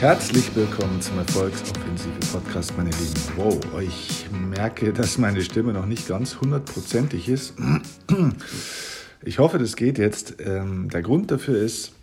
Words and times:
Herzlich 0.00 0.54
willkommen 0.54 1.02
zum 1.02 1.18
Erfolgsoffensive 1.18 2.20
Podcast, 2.30 2.72
meine 2.76 2.90
Lieben. 2.90 3.20
Wow, 3.34 3.58
ich 3.82 4.26
merke, 4.30 4.92
dass 4.92 5.18
meine 5.18 5.42
Stimme 5.42 5.72
noch 5.72 5.86
nicht 5.86 6.06
ganz 6.06 6.40
hundertprozentig 6.40 7.28
ist. 7.28 7.54
Ich 9.24 9.40
hoffe, 9.40 9.58
das 9.58 9.74
geht 9.74 9.98
jetzt. 9.98 10.36
Ähm, 10.38 10.88
der 10.88 11.02
Grund 11.02 11.32
dafür 11.32 11.60
ist, 11.60 11.94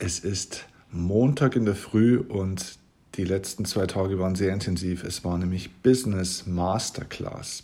es 0.00 0.18
ist 0.18 0.64
Montag 0.90 1.54
in 1.54 1.66
der 1.66 1.76
Früh 1.76 2.18
und 2.18 2.78
die 3.14 3.24
letzten 3.24 3.64
zwei 3.64 3.86
Tage 3.86 4.18
waren 4.18 4.34
sehr 4.34 4.52
intensiv. 4.52 5.04
Es 5.04 5.24
war 5.24 5.38
nämlich 5.38 5.70
Business 5.82 6.48
Masterclass. 6.48 7.62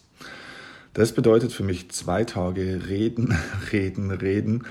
Das 0.92 1.12
bedeutet 1.12 1.52
für 1.52 1.64
mich 1.64 1.90
zwei 1.90 2.22
Tage 2.22 2.86
reden, 2.88 3.36
reden, 3.72 4.12
reden 4.12 4.64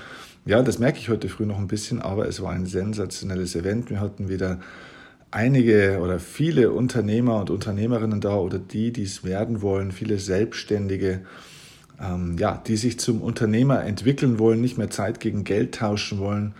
ja, 0.46 0.62
das 0.62 0.78
merke 0.78 0.98
ich 0.98 1.08
heute 1.08 1.28
früh 1.28 1.46
noch 1.46 1.58
ein 1.58 1.68
bisschen, 1.68 2.02
aber 2.02 2.28
es 2.28 2.42
war 2.42 2.52
ein 2.52 2.66
sensationelles 2.66 3.56
Event. 3.56 3.88
Wir 3.88 4.00
hatten 4.00 4.28
wieder 4.28 4.60
einige 5.30 5.98
oder 6.00 6.20
viele 6.20 6.70
Unternehmer 6.70 7.40
und 7.40 7.50
Unternehmerinnen 7.50 8.20
da 8.20 8.36
oder 8.36 8.58
die, 8.58 8.92
die 8.92 9.02
es 9.02 9.24
werden 9.24 9.62
wollen, 9.62 9.90
viele 9.90 10.18
Selbstständige, 10.18 11.22
ähm, 12.00 12.36
ja, 12.38 12.62
die 12.66 12.76
sich 12.76 13.00
zum 13.00 13.22
Unternehmer 13.22 13.84
entwickeln 13.84 14.38
wollen, 14.38 14.60
nicht 14.60 14.78
mehr 14.78 14.90
Zeit 14.90 15.18
gegen 15.18 15.44
Geld 15.44 15.74
tauschen 15.76 16.18
wollen, 16.18 16.54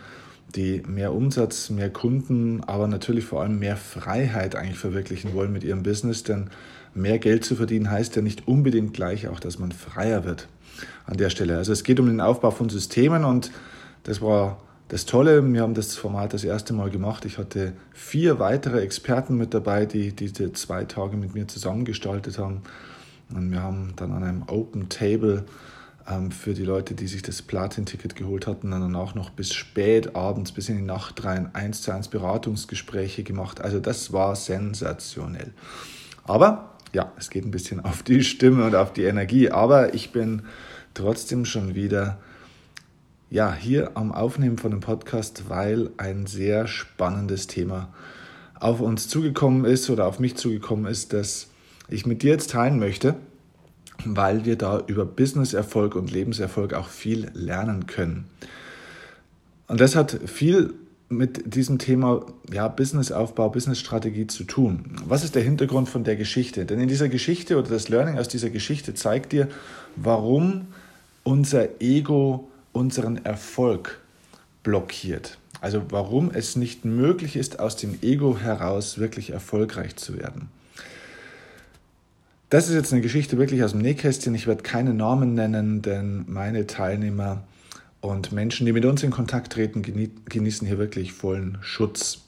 die 0.56 0.82
mehr 0.86 1.12
Umsatz, 1.12 1.68
mehr 1.68 1.90
Kunden, 1.90 2.64
aber 2.64 2.88
natürlich 2.88 3.24
vor 3.24 3.42
allem 3.42 3.58
mehr 3.58 3.76
Freiheit 3.76 4.56
eigentlich 4.56 4.78
verwirklichen 4.78 5.34
wollen 5.34 5.52
mit 5.52 5.62
ihrem 5.62 5.82
Business, 5.82 6.22
denn 6.22 6.50
mehr 6.94 7.18
Geld 7.18 7.44
zu 7.44 7.54
verdienen 7.54 7.90
heißt 7.90 8.16
ja 8.16 8.22
nicht 8.22 8.48
unbedingt 8.48 8.94
gleich 8.94 9.28
auch, 9.28 9.40
dass 9.40 9.58
man 9.58 9.72
freier 9.72 10.24
wird 10.24 10.48
an 11.06 11.16
der 11.16 11.30
Stelle. 11.30 11.58
Also 11.58 11.72
es 11.72 11.84
geht 11.84 12.00
um 12.00 12.06
den 12.06 12.20
Aufbau 12.20 12.50
von 12.50 12.68
Systemen 12.68 13.24
und 13.24 13.50
das 14.04 14.22
war 14.22 14.60
das 14.88 15.06
Tolle. 15.06 15.42
Wir 15.52 15.62
haben 15.62 15.74
das 15.74 15.96
Format 15.96 16.32
das 16.34 16.44
erste 16.44 16.72
Mal 16.72 16.90
gemacht. 16.90 17.24
Ich 17.24 17.38
hatte 17.38 17.72
vier 17.92 18.38
weitere 18.38 18.80
Experten 18.80 19.36
mit 19.36 19.52
dabei, 19.52 19.86
die 19.86 20.14
diese 20.14 20.52
zwei 20.52 20.84
Tage 20.84 21.16
mit 21.16 21.34
mir 21.34 21.48
zusammengestaltet 21.48 22.38
haben. 22.38 22.62
Und 23.34 23.50
wir 23.50 23.62
haben 23.62 23.94
dann 23.96 24.12
an 24.12 24.22
einem 24.22 24.42
Open 24.46 24.88
Table 24.88 25.44
ähm, 26.08 26.30
für 26.30 26.52
die 26.52 26.64
Leute, 26.64 26.94
die 26.94 27.06
sich 27.06 27.22
das 27.22 27.40
Platin-Ticket 27.42 28.14
geholt 28.14 28.46
hatten, 28.46 28.70
dann 28.70 28.94
auch 28.94 29.14
noch 29.14 29.30
bis 29.30 29.54
spät 29.54 30.14
abends, 30.14 30.52
bis 30.52 30.68
in 30.68 30.76
die 30.76 30.82
Nacht 30.82 31.24
rein, 31.24 31.54
eins 31.54 31.82
zu 31.82 31.90
eins 31.90 32.08
Beratungsgespräche 32.08 33.22
gemacht. 33.22 33.60
Also 33.60 33.80
das 33.80 34.12
war 34.12 34.36
sensationell. 34.36 35.52
Aber 36.24 36.74
ja, 36.92 37.12
es 37.18 37.30
geht 37.30 37.44
ein 37.44 37.50
bisschen 37.50 37.80
auf 37.80 38.02
die 38.02 38.22
Stimme 38.22 38.66
und 38.66 38.74
auf 38.74 38.92
die 38.92 39.04
Energie. 39.04 39.50
Aber 39.50 39.94
ich 39.94 40.12
bin 40.12 40.42
trotzdem 40.92 41.46
schon 41.46 41.74
wieder 41.74 42.18
ja, 43.34 43.52
hier 43.52 43.96
am 43.96 44.12
Aufnehmen 44.12 44.58
von 44.58 44.70
dem 44.70 44.78
Podcast, 44.78 45.48
weil 45.48 45.90
ein 45.96 46.26
sehr 46.26 46.68
spannendes 46.68 47.48
Thema 47.48 47.92
auf 48.60 48.80
uns 48.80 49.08
zugekommen 49.08 49.64
ist 49.64 49.90
oder 49.90 50.06
auf 50.06 50.20
mich 50.20 50.36
zugekommen 50.36 50.86
ist, 50.86 51.12
das 51.12 51.48
ich 51.88 52.06
mit 52.06 52.22
dir 52.22 52.30
jetzt 52.30 52.50
teilen 52.50 52.78
möchte, 52.78 53.16
weil 54.04 54.44
wir 54.44 54.54
da 54.54 54.84
über 54.86 55.04
Businesserfolg 55.04 55.96
und 55.96 56.12
Lebenserfolg 56.12 56.74
auch 56.74 56.86
viel 56.86 57.28
lernen 57.34 57.88
können. 57.88 58.26
Und 59.66 59.80
das 59.80 59.96
hat 59.96 60.16
viel 60.26 60.72
mit 61.08 61.56
diesem 61.56 61.80
Thema 61.80 62.26
ja, 62.52 62.68
Businessaufbau, 62.68 63.48
Businessstrategie 63.48 64.28
zu 64.28 64.44
tun. 64.44 64.84
Was 65.08 65.24
ist 65.24 65.34
der 65.34 65.42
Hintergrund 65.42 65.88
von 65.88 66.04
der 66.04 66.14
Geschichte? 66.14 66.66
Denn 66.66 66.78
in 66.78 66.86
dieser 66.86 67.08
Geschichte 67.08 67.58
oder 67.58 67.70
das 67.70 67.88
Learning 67.88 68.16
aus 68.16 68.28
dieser 68.28 68.50
Geschichte 68.50 68.94
zeigt 68.94 69.32
dir, 69.32 69.48
warum 69.96 70.68
unser 71.24 71.80
Ego 71.80 72.48
unseren 72.74 73.24
Erfolg 73.24 74.00
blockiert. 74.62 75.38
Also 75.60 75.82
warum 75.88 76.30
es 76.30 76.56
nicht 76.56 76.84
möglich 76.84 77.36
ist, 77.36 77.58
aus 77.58 77.76
dem 77.76 77.98
Ego 78.02 78.36
heraus 78.36 78.98
wirklich 78.98 79.30
erfolgreich 79.30 79.96
zu 79.96 80.18
werden. 80.18 80.50
Das 82.50 82.68
ist 82.68 82.74
jetzt 82.74 82.92
eine 82.92 83.00
Geschichte 83.00 83.38
wirklich 83.38 83.64
aus 83.64 83.72
dem 83.72 83.80
Nähkästchen. 83.80 84.34
Ich 84.34 84.46
werde 84.46 84.62
keine 84.62 84.92
Namen 84.92 85.34
nennen, 85.34 85.80
denn 85.80 86.24
meine 86.28 86.66
Teilnehmer 86.66 87.42
und 88.00 88.32
Menschen, 88.32 88.66
die 88.66 88.72
mit 88.72 88.84
uns 88.84 89.02
in 89.02 89.10
Kontakt 89.10 89.54
treten, 89.54 89.82
genießen 89.82 90.66
hier 90.66 90.78
wirklich 90.78 91.12
vollen 91.12 91.58
Schutz. 91.62 92.20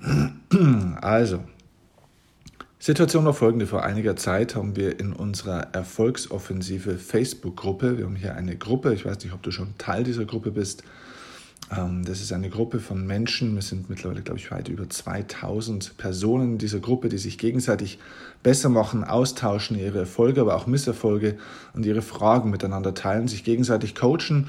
Also, 1.00 1.40
Situation 2.80 3.24
war 3.24 3.34
folgende. 3.34 3.66
Vor 3.66 3.82
einiger 3.82 4.14
Zeit 4.14 4.54
haben 4.54 4.76
wir 4.76 5.00
in 5.00 5.12
unserer 5.12 5.74
Erfolgsoffensive 5.74 6.96
Facebook-Gruppe, 6.96 7.98
wir 7.98 8.04
haben 8.04 8.14
hier 8.14 8.36
eine 8.36 8.56
Gruppe, 8.56 8.94
ich 8.94 9.04
weiß 9.04 9.18
nicht, 9.24 9.32
ob 9.32 9.42
du 9.42 9.50
schon 9.50 9.76
Teil 9.78 10.04
dieser 10.04 10.24
Gruppe 10.24 10.52
bist, 10.52 10.84
ähm, 11.76 12.04
das 12.04 12.20
ist 12.20 12.32
eine 12.32 12.50
Gruppe 12.50 12.78
von 12.78 13.04
Menschen, 13.04 13.56
wir 13.56 13.62
sind 13.62 13.90
mittlerweile, 13.90 14.22
glaube 14.22 14.38
ich, 14.38 14.52
weit 14.52 14.68
über 14.68 14.88
2000 14.88 15.96
Personen 15.98 16.52
in 16.52 16.58
dieser 16.58 16.78
Gruppe, 16.78 17.08
die 17.08 17.18
sich 17.18 17.36
gegenseitig 17.36 17.98
besser 18.44 18.68
machen, 18.68 19.02
austauschen, 19.02 19.76
ihre 19.76 19.98
Erfolge, 19.98 20.40
aber 20.40 20.54
auch 20.54 20.68
Misserfolge 20.68 21.36
und 21.74 21.84
ihre 21.84 22.02
Fragen 22.02 22.50
miteinander 22.50 22.94
teilen, 22.94 23.26
sich 23.26 23.42
gegenseitig 23.42 23.96
coachen 23.96 24.46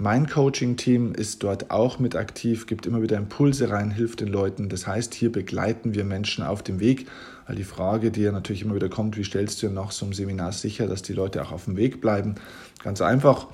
mein 0.00 0.30
Coaching-Team 0.30 1.12
ist 1.12 1.42
dort 1.42 1.70
auch 1.70 1.98
mit 1.98 2.16
aktiv, 2.16 2.66
gibt 2.66 2.86
immer 2.86 3.02
wieder 3.02 3.18
Impulse 3.18 3.68
rein, 3.68 3.90
hilft 3.90 4.20
den 4.20 4.28
Leuten. 4.28 4.70
Das 4.70 4.86
heißt, 4.86 5.12
hier 5.12 5.30
begleiten 5.30 5.94
wir 5.94 6.04
Menschen 6.04 6.42
auf 6.42 6.62
dem 6.62 6.80
Weg, 6.80 7.06
weil 7.46 7.56
die 7.56 7.64
Frage, 7.64 8.10
die 8.10 8.22
ja 8.22 8.32
natürlich 8.32 8.62
immer 8.62 8.74
wieder 8.74 8.88
kommt, 8.88 9.18
wie 9.18 9.24
stellst 9.24 9.62
du 9.62 9.68
nach 9.68 9.90
so 9.90 10.06
einem 10.06 10.14
Seminar 10.14 10.52
sicher, 10.52 10.86
dass 10.86 11.02
die 11.02 11.12
Leute 11.12 11.42
auch 11.42 11.52
auf 11.52 11.66
dem 11.66 11.76
Weg 11.76 12.00
bleiben? 12.00 12.36
Ganz 12.82 13.02
einfach 13.02 13.48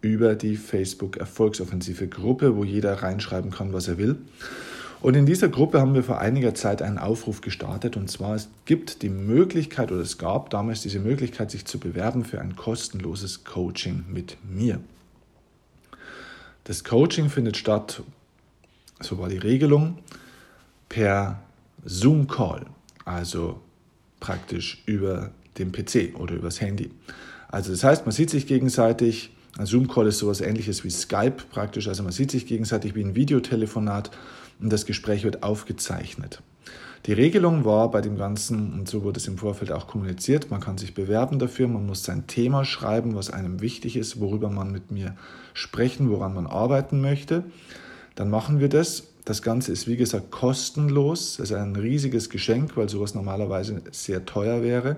über 0.00 0.34
die 0.34 0.56
Facebook 0.56 1.18
Erfolgsoffensive 1.18 2.08
Gruppe, 2.08 2.56
wo 2.56 2.64
jeder 2.64 3.00
reinschreiben 3.00 3.52
kann, 3.52 3.72
was 3.72 3.86
er 3.86 3.96
will. 3.96 4.16
Und 5.02 5.14
in 5.14 5.24
dieser 5.24 5.50
Gruppe 5.50 5.80
haben 5.80 5.94
wir 5.94 6.02
vor 6.02 6.18
einiger 6.18 6.54
Zeit 6.56 6.82
einen 6.82 6.98
Aufruf 6.98 7.42
gestartet 7.42 7.96
und 7.96 8.10
zwar 8.10 8.34
es 8.34 8.48
gibt 8.64 9.02
die 9.02 9.08
Möglichkeit 9.08 9.92
oder 9.92 10.00
es 10.00 10.18
gab 10.18 10.50
damals 10.50 10.82
diese 10.82 10.98
Möglichkeit, 10.98 11.52
sich 11.52 11.64
zu 11.64 11.78
bewerben 11.78 12.24
für 12.24 12.40
ein 12.40 12.56
kostenloses 12.56 13.44
Coaching 13.44 14.04
mit 14.08 14.36
mir. 14.48 14.80
Das 16.64 16.84
Coaching 16.84 17.28
findet 17.28 17.56
statt, 17.56 18.02
so 19.00 19.18
war 19.18 19.28
die 19.28 19.38
Regelung, 19.38 19.98
per 20.88 21.42
Zoom-Call, 21.84 22.66
also 23.04 23.60
praktisch 24.20 24.82
über 24.86 25.32
den 25.58 25.72
PC 25.72 26.14
oder 26.18 26.34
übers 26.34 26.60
Handy. 26.60 26.90
Also 27.48 27.72
das 27.72 27.82
heißt, 27.82 28.06
man 28.06 28.12
sieht 28.12 28.30
sich 28.30 28.46
gegenseitig, 28.46 29.30
ein 29.58 29.66
Zoom-Call 29.66 30.06
ist 30.06 30.18
sowas 30.18 30.40
ähnliches 30.40 30.84
wie 30.84 30.90
Skype 30.90 31.36
praktisch, 31.50 31.88
also 31.88 32.02
man 32.02 32.12
sieht 32.12 32.30
sich 32.30 32.46
gegenseitig 32.46 32.94
wie 32.94 33.02
ein 33.02 33.16
Videotelefonat 33.16 34.10
und 34.60 34.72
das 34.72 34.86
Gespräch 34.86 35.24
wird 35.24 35.42
aufgezeichnet. 35.42 36.42
Die 37.06 37.12
Regelung 37.12 37.64
war 37.64 37.90
bei 37.90 38.00
dem 38.00 38.16
Ganzen, 38.16 38.72
und 38.72 38.88
so 38.88 39.02
wurde 39.02 39.18
es 39.18 39.26
im 39.26 39.36
Vorfeld 39.36 39.72
auch 39.72 39.88
kommuniziert, 39.88 40.50
man 40.50 40.60
kann 40.60 40.78
sich 40.78 40.94
bewerben 40.94 41.40
dafür, 41.40 41.66
man 41.66 41.84
muss 41.84 42.04
sein 42.04 42.28
Thema 42.28 42.64
schreiben, 42.64 43.16
was 43.16 43.30
einem 43.30 43.60
wichtig 43.60 43.96
ist, 43.96 44.20
worüber 44.20 44.50
man 44.50 44.70
mit 44.70 44.92
mir 44.92 45.16
sprechen, 45.52 46.10
woran 46.10 46.32
man 46.32 46.46
arbeiten 46.46 47.00
möchte. 47.00 47.44
Dann 48.14 48.30
machen 48.30 48.60
wir 48.60 48.68
das. 48.68 49.08
Das 49.24 49.42
Ganze 49.42 49.72
ist, 49.72 49.88
wie 49.88 49.96
gesagt, 49.96 50.30
kostenlos. 50.30 51.36
Das 51.38 51.50
ist 51.50 51.56
ein 51.56 51.76
riesiges 51.76 52.30
Geschenk, 52.30 52.76
weil 52.76 52.88
sowas 52.88 53.14
normalerweise 53.14 53.82
sehr 53.90 54.24
teuer 54.24 54.62
wäre. 54.62 54.96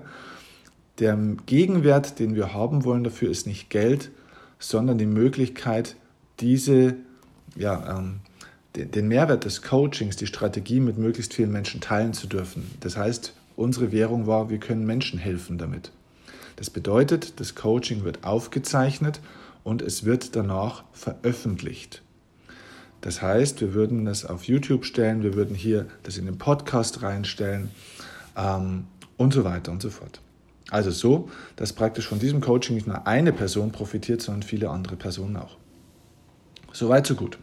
Der 0.99 1.17
Gegenwert, 1.45 2.19
den 2.19 2.35
wir 2.35 2.53
haben 2.53 2.85
wollen 2.85 3.03
dafür, 3.03 3.29
ist 3.29 3.47
nicht 3.47 3.69
Geld, 3.69 4.11
sondern 4.59 4.97
die 4.97 5.05
Möglichkeit, 5.05 5.95
diese 6.39 6.95
ja, 7.55 7.97
ähm, 7.97 8.19
den 8.75 9.07
Mehrwert 9.07 9.45
des 9.45 9.61
Coachings, 9.61 10.15
die 10.15 10.27
Strategie 10.27 10.79
mit 10.79 10.97
möglichst 10.97 11.33
vielen 11.33 11.51
Menschen 11.51 11.81
teilen 11.81 12.13
zu 12.13 12.27
dürfen. 12.27 12.69
Das 12.81 12.97
heißt, 12.97 13.33
unsere 13.55 13.91
Währung 13.91 14.27
war, 14.27 14.49
wir 14.49 14.59
können 14.59 14.85
Menschen 14.85 15.19
helfen 15.19 15.57
damit. 15.57 15.91
Das 16.57 16.69
bedeutet, 16.69 17.39
das 17.39 17.55
Coaching 17.55 18.03
wird 18.03 18.23
aufgezeichnet 18.23 19.19
und 19.63 19.81
es 19.81 20.05
wird 20.05 20.35
danach 20.35 20.83
veröffentlicht. 20.93 22.01
Das 23.01 23.21
heißt, 23.21 23.61
wir 23.61 23.73
würden 23.73 24.05
das 24.05 24.25
auf 24.25 24.45
YouTube 24.45 24.85
stellen, 24.85 25.21
wir 25.21 25.35
würden 25.35 25.55
hier 25.55 25.85
das 26.03 26.17
in 26.17 26.25
den 26.25 26.37
Podcast 26.37 27.03
reinstellen 27.03 27.69
ähm, 28.35 28.87
und 29.17 29.33
so 29.33 29.43
weiter 29.43 29.71
und 29.71 29.81
so 29.81 29.89
fort. 29.89 30.21
Also 30.71 30.89
so, 30.91 31.29
dass 31.55 31.73
praktisch 31.73 32.07
von 32.07 32.19
diesem 32.19 32.41
Coaching 32.41 32.75
nicht 32.75 32.87
nur 32.87 33.05
eine 33.05 33.31
Person 33.31 33.71
profitiert, 33.71 34.21
sondern 34.21 34.43
viele 34.43 34.69
andere 34.69 34.95
Personen 34.95 35.37
auch. 35.37 35.57
Soweit, 36.71 37.05
so 37.05 37.15
gut. 37.15 37.37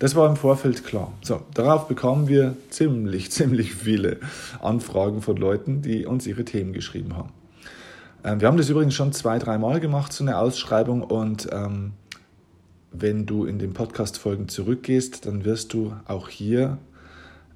Das 0.00 0.16
war 0.16 0.26
im 0.30 0.36
Vorfeld 0.36 0.82
klar. 0.86 1.12
So, 1.20 1.42
darauf 1.52 1.86
bekommen 1.86 2.26
wir 2.26 2.56
ziemlich, 2.70 3.30
ziemlich 3.30 3.74
viele 3.74 4.16
Anfragen 4.60 5.20
von 5.20 5.36
Leuten, 5.36 5.82
die 5.82 6.06
uns 6.06 6.26
ihre 6.26 6.44
Themen 6.46 6.72
geschrieben 6.72 7.16
haben. 7.16 7.28
Ähm, 8.24 8.40
wir 8.40 8.48
haben 8.48 8.56
das 8.56 8.70
übrigens 8.70 8.94
schon 8.94 9.12
zwei, 9.12 9.38
dreimal 9.38 9.78
gemacht, 9.78 10.14
so 10.14 10.24
eine 10.24 10.38
Ausschreibung. 10.38 11.02
Und 11.02 11.48
ähm, 11.52 11.92
wenn 12.92 13.26
du 13.26 13.44
in 13.44 13.58
den 13.58 13.74
Podcast-Folgen 13.74 14.48
zurückgehst, 14.48 15.26
dann 15.26 15.44
wirst 15.44 15.74
du 15.74 15.92
auch 16.08 16.30
hier 16.30 16.78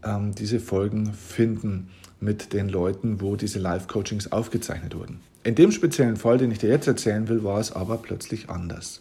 ähm, 0.04 0.34
diese 0.34 0.60
Folgen 0.60 1.14
finden 1.14 1.88
mit 2.20 2.52
den 2.52 2.68
Leuten, 2.68 3.22
wo 3.22 3.36
diese 3.36 3.58
Live-Coachings 3.58 4.32
aufgezeichnet 4.32 4.94
wurden. 4.94 5.20
In 5.44 5.54
dem 5.54 5.72
speziellen 5.72 6.16
Fall, 6.16 6.36
den 6.36 6.50
ich 6.50 6.58
dir 6.58 6.68
jetzt 6.68 6.86
erzählen 6.86 7.26
will, 7.26 7.42
war 7.42 7.58
es 7.58 7.72
aber 7.72 7.96
plötzlich 7.96 8.50
anders. 8.50 9.00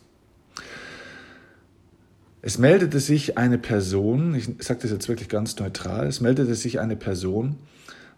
Es 2.45 2.57
meldete 2.57 2.99
sich 2.99 3.37
eine 3.37 3.57
Person, 3.57 4.35
ich 4.35 4.49
sage 4.59 4.81
das 4.81 4.91
jetzt 4.91 5.07
wirklich 5.07 5.29
ganz 5.29 5.57
neutral, 5.59 6.07
es 6.07 6.19
meldete 6.19 6.55
sich 6.55 6.81
eine 6.81 6.97
Person 6.97 7.55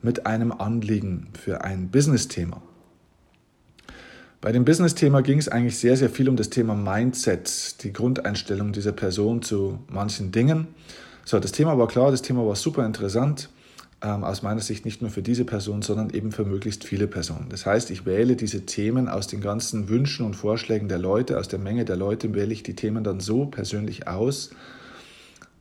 mit 0.02 0.26
einem 0.26 0.52
Anliegen 0.52 1.28
für 1.40 1.64
ein 1.64 1.92
Business-Thema. 1.92 2.60
Bei 4.42 4.52
dem 4.52 4.66
Business-Thema 4.66 5.22
ging 5.22 5.38
es 5.38 5.48
eigentlich 5.48 5.78
sehr, 5.78 5.96
sehr 5.96 6.10
viel 6.10 6.28
um 6.28 6.38
das 6.38 6.50
Thema 6.50 6.74
Mindset, 6.74 7.84
die 7.84 7.94
Grundeinstellung 7.94 8.72
dieser 8.72 8.94
Person 8.94 9.44
zu 9.44 9.78
manchen 9.90 10.32
Dingen. 10.32 10.70
So, 11.24 11.40
das 11.40 11.52
Thema 11.52 11.78
war 11.78 11.88
klar, 11.88 12.10
das 12.10 12.24
Thema 12.24 12.48
war 12.48 12.56
super 12.56 12.84
interessant 12.84 13.50
ähm, 14.02 14.24
aus 14.24 14.42
meiner 14.42 14.62
Sicht 14.62 14.86
nicht 14.86 15.02
nur 15.02 15.12
für 15.12 15.22
diese 15.22 15.46
Person, 15.46 15.82
sondern 15.82 16.10
eben 16.10 16.32
für 16.32 16.46
möglichst 16.46 16.84
viele 16.84 17.08
Personen. 17.08 17.48
Das 17.50 17.66
heißt, 17.66 17.92
ich 17.92 18.06
wähle 18.06 18.36
diese 18.36 18.66
Themen 18.66 19.08
aus 19.08 19.28
den 19.28 19.42
ganzen 19.42 19.90
Wünschen 19.90 20.26
und 20.26 20.36
Vorschlägen 20.36 20.88
der 20.88 21.00
Leute, 21.00 21.40
aus 21.40 21.48
der 21.48 21.60
Menge 21.60 21.86
der 21.86 21.96
Leute, 21.96 22.34
wähle 22.34 22.54
ich 22.54 22.64
die 22.64 22.76
Themen 22.76 23.04
dann 23.04 23.20
so 23.20 23.46
persönlich 23.46 24.08
aus, 24.08 24.52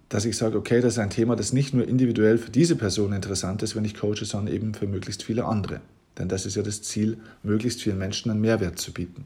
dass 0.09 0.25
ich 0.25 0.37
sage, 0.37 0.57
okay, 0.57 0.81
das 0.81 0.95
ist 0.95 0.99
ein 0.99 1.11
Thema, 1.11 1.37
das 1.37 1.53
nicht 1.53 1.75
nur 1.75 1.89
individuell 1.89 2.39
für 2.39 2.51
diese 2.51 2.77
Person 2.77 3.13
interessant 3.13 3.63
ist, 3.63 3.75
wenn 3.75 3.85
ich 3.85 3.95
coache, 3.95 4.25
sondern 4.25 4.55
eben 4.55 4.75
für 4.75 4.87
möglichst 4.87 5.23
viele 5.23 5.45
andere. 5.45 5.81
Denn 6.19 6.29
das 6.29 6.47
ist 6.47 6.55
ja 6.55 6.63
das 6.63 6.83
Ziel, 6.83 7.19
möglichst 7.43 7.83
vielen 7.83 7.99
Menschen 7.99 8.31
einen 8.31 8.41
Mehrwert 8.41 8.79
zu 8.79 8.93
bieten. 8.93 9.25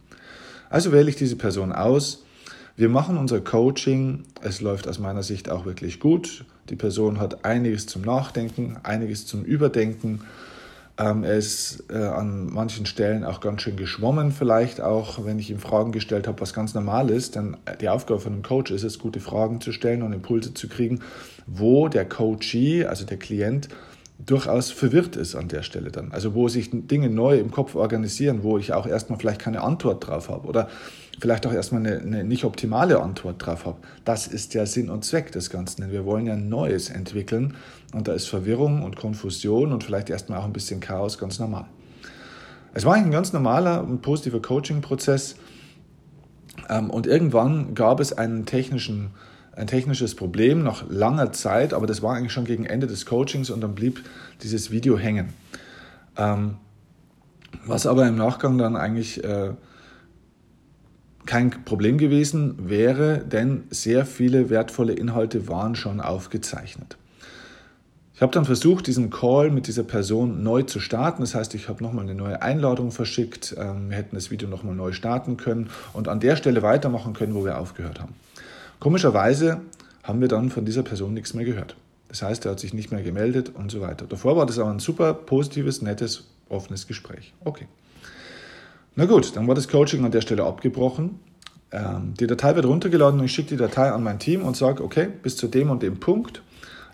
Also 0.71 0.93
wähle 0.93 1.11
ich 1.11 1.17
diese 1.17 1.37
Person 1.37 1.73
aus, 1.73 2.25
wir 2.79 2.89
machen 2.89 3.19
unser 3.19 3.41
Coaching. 3.41 4.23
Es 4.41 4.61
läuft 4.61 4.87
aus 4.87 5.01
meiner 5.01 5.25
Sicht 5.25 5.51
auch 5.51 5.67
wirklich 5.67 5.99
gut. 5.99 6.45
Die 6.71 6.77
Person 6.77 7.19
hat 7.19 7.45
einiges 7.45 7.89
zum 7.89 8.03
Nachdenken, 8.03 8.77
einiges 8.85 9.27
zum 9.27 9.43
Überdenken. 9.43 10.21
Ähm, 10.97 11.25
er 11.25 11.35
ist 11.35 11.87
äh, 11.91 11.97
an 11.97 12.47
manchen 12.47 12.87
Stellen 12.87 13.25
auch 13.25 13.41
ganz 13.41 13.63
schön 13.63 13.77
geschwommen, 13.77 14.31
vielleicht 14.31 14.81
auch, 14.81 15.25
wenn 15.25 15.41
ich 15.41 15.51
ihm 15.51 15.59
Fragen 15.59 15.91
gestellt 15.91 16.29
habe, 16.29 16.41
was 16.41 16.55
ganz 16.55 16.73
normal 16.73 17.11
ist. 17.11 17.35
Denn 17.35 17.57
die 17.81 17.89
Aufgabe 17.89 18.21
von 18.21 18.33
einem 18.33 18.43
Coach 18.45 18.71
ist 18.71 18.85
es, 18.85 19.01
gute 19.01 19.19
Fragen 19.19 19.61
zu 19.61 19.73
stellen 19.73 20.03
und 20.03 20.13
Impulse 20.13 20.55
zu 20.55 20.69
kriegen, 20.69 21.01
wo 21.49 21.89
der 21.89 22.09
Coachee, 22.09 22.85
also 22.85 23.05
der 23.05 23.19
Klient, 23.19 23.69
durchaus 24.25 24.71
verwirrt 24.71 25.17
ist 25.17 25.35
an 25.35 25.49
der 25.49 25.63
Stelle 25.63 25.91
dann. 25.91 26.13
Also 26.13 26.35
wo 26.35 26.49
sich 26.49 26.71
Dinge 26.73 27.11
neu 27.11 27.39
im 27.39 27.51
Kopf 27.51 27.75
organisieren, 27.75 28.45
wo 28.45 28.57
ich 28.57 28.73
auch 28.73 28.87
erstmal 28.87 29.19
vielleicht 29.19 29.41
keine 29.41 29.63
Antwort 29.63 30.07
drauf 30.07 30.29
habe 30.29 30.47
oder 30.47 30.69
vielleicht 31.21 31.47
auch 31.47 31.53
erstmal 31.53 31.87
eine, 31.87 32.01
eine 32.01 32.25
nicht 32.25 32.45
optimale 32.45 33.01
Antwort 33.01 33.45
drauf 33.45 33.67
habe. 33.67 33.79
Das 34.05 34.27
ist 34.27 34.55
der 34.55 34.67
Sinn 34.67 34.91
und 34.91 35.05
Zweck 35.05 35.33
des 35.33 35.51
Ganzen, 35.51 35.83
denn 35.83 35.93
wir 35.93 36.05
wollen 36.05 36.27
ja 36.27 36.37
Neues 36.37 36.91
entwickeln 36.91 37.55
und 37.93 38.09
da 38.09 38.13
ist 38.13 38.27
Verwirrung 38.29 38.83
und 38.83 38.97
Konfusion 38.97 39.73
und 39.73 39.85
vielleicht 39.85 40.11
erstmal 40.11 40.39
auch 40.39 40.45
ein 40.45 40.53
bisschen 40.53 40.81
Chaos 40.81 41.19
ganz 41.19 41.39
normal. 41.39 41.67
Es 42.75 42.85
war 42.85 42.95
ein 42.95 43.11
ganz 43.11 43.33
normaler 43.33 43.83
und 43.83 44.03
positiver 44.03 44.41
Coaching-Prozess 44.41 45.37
ähm, 46.69 46.91
und 46.91 47.07
irgendwann 47.07 47.75
gab 47.75 48.01
es 48.01 48.13
einen 48.13 48.47
technischen 48.47 49.11
ein 49.59 49.67
technisches 49.67 50.15
Problem 50.15 50.63
nach 50.63 50.85
langer 50.89 51.33
Zeit, 51.33 51.75
aber 51.75 51.89
das 51.89 52.01
war 52.01 52.15
eigentlich 52.15 52.33
schon 52.33 52.45
gegen 52.45 52.65
Ende 52.65 52.87
des 52.87 53.07
Coachings 53.07 53.51
und 53.51 53.61
dann 53.61 53.75
blieb 53.75 54.05
dieses 54.41 54.71
Video 54.71 54.97
hängen. 54.97 55.31
Ähm, 56.17 56.59
was 57.67 57.87
aber 57.87 58.07
im 58.07 58.15
Nachgang 58.15 58.57
dann 58.59 58.77
eigentlich 58.77 59.25
äh, 59.25 59.51
kein 61.29 61.51
Problem 61.51 61.99
gewesen 61.99 62.71
wäre, 62.71 63.19
denn 63.19 63.65
sehr 63.69 64.07
viele 64.07 64.49
wertvolle 64.49 64.95
Inhalte 64.95 65.47
waren 65.47 65.75
schon 65.75 66.01
aufgezeichnet. 66.01 66.97
Ich 68.15 68.23
habe 68.23 68.33
dann 68.33 68.47
versucht, 68.47 68.87
diesen 68.87 69.11
Call 69.11 69.51
mit 69.51 69.67
dieser 69.67 69.83
Person 69.83 70.43
neu 70.43 70.63
zu 70.63 70.81
starten. 70.81 71.21
Das 71.21 71.35
heißt, 71.35 71.55
ich 71.55 71.69
habe 71.69 71.85
nochmal 71.85 72.05
eine 72.07 72.15
neue 72.15 72.41
Einladung 72.41 72.93
verschickt. 72.93 73.55
Ähm, 73.59 73.91
wir 73.91 73.99
hätten 73.99 74.17
das 74.17 74.31
Video 74.31 74.49
nochmal 74.49 74.75
neu 74.75 74.93
starten 74.93 75.37
können 75.37 75.69
und 75.93 76.09
an 76.09 76.19
der 76.19 76.35
Stelle 76.35 76.63
weitermachen 76.63 77.13
können, 77.13 77.35
wo 77.35 77.45
wir 77.45 77.59
aufgehört 77.59 78.01
haben. 78.01 78.15
Komischerweise 78.81 79.61
haben 80.03 80.23
wir 80.23 80.29
dann 80.29 80.49
von 80.49 80.65
dieser 80.65 80.83
Person 80.83 81.13
nichts 81.13 81.35
mehr 81.35 81.45
gehört. 81.45 81.77
Das 82.09 82.23
heißt, 82.23 82.47
er 82.47 82.53
hat 82.53 82.61
sich 82.61 82.73
nicht 82.73 82.91
mehr 82.91 83.03
gemeldet 83.03 83.53
und 83.55 83.71
so 83.71 83.83
weiter. 83.83 84.07
Davor 84.09 84.35
war 84.39 84.47
das 84.47 84.59
aber 84.59 84.71
ein 84.71 84.79
super 84.79 85.13
positives, 85.13 85.83
nettes, 85.83 86.25
offenes 86.49 86.87
Gespräch. 86.87 87.35
Okay. 87.45 87.67
Na 88.99 89.05
gut, 89.05 89.37
dann 89.37 89.47
war 89.47 89.55
das 89.55 89.69
Coaching 89.69 90.05
an 90.05 90.11
der 90.11 90.23
Stelle 90.23 90.43
abgebrochen. 90.43 91.21
Ähm, 91.71 92.15
die 92.19 92.27
Datei 92.27 92.57
wird 92.57 92.67
runtergeladen 92.67 93.21
und 93.21 93.27
ich 93.27 93.33
schicke 93.33 93.51
die 93.51 93.57
Datei 93.57 93.93
an 93.93 94.03
mein 94.03 94.19
Team 94.19 94.43
und 94.43 94.57
sage, 94.57 94.83
okay, 94.83 95.07
bis 95.23 95.37
zu 95.37 95.47
dem 95.47 95.71
und 95.71 95.85
dem 95.85 96.01
Punkt 96.01 96.43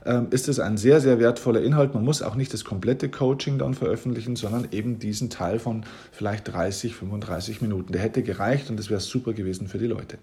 ähm, 0.05 0.27
ist 0.29 0.47
es 0.49 0.61
ein 0.61 0.77
sehr, 0.77 1.01
sehr 1.01 1.19
wertvoller 1.19 1.63
Inhalt. 1.63 1.95
Man 1.95 2.05
muss 2.05 2.21
auch 2.21 2.35
nicht 2.35 2.53
das 2.53 2.63
komplette 2.63 3.09
Coaching 3.09 3.57
dann 3.57 3.73
veröffentlichen, 3.73 4.37
sondern 4.37 4.69
eben 4.71 4.99
diesen 4.99 5.31
Teil 5.31 5.59
von 5.59 5.87
vielleicht 6.13 6.53
30, 6.53 6.95
35 6.95 7.63
Minuten. 7.63 7.95
Der 7.95 8.03
hätte 8.03 8.23
gereicht 8.23 8.69
und 8.69 8.79
das 8.79 8.91
wäre 8.91 9.01
super 9.01 9.33
gewesen 9.33 9.67
für 9.67 9.79
die 9.79 9.87
Leute. 9.87 10.19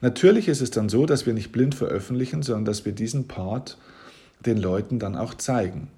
Natürlich 0.00 0.46
ist 0.46 0.60
es 0.60 0.70
dann 0.70 0.88
so, 0.88 1.06
dass 1.06 1.26
wir 1.26 1.34
nicht 1.34 1.50
blind 1.50 1.74
veröffentlichen, 1.74 2.44
sondern 2.44 2.66
dass 2.66 2.84
wir 2.84 2.92
diesen 2.92 3.26
Part 3.26 3.78
den 4.46 4.58
Leuten 4.58 5.00
dann 5.00 5.16
auch 5.16 5.34
zeigen. 5.34 5.88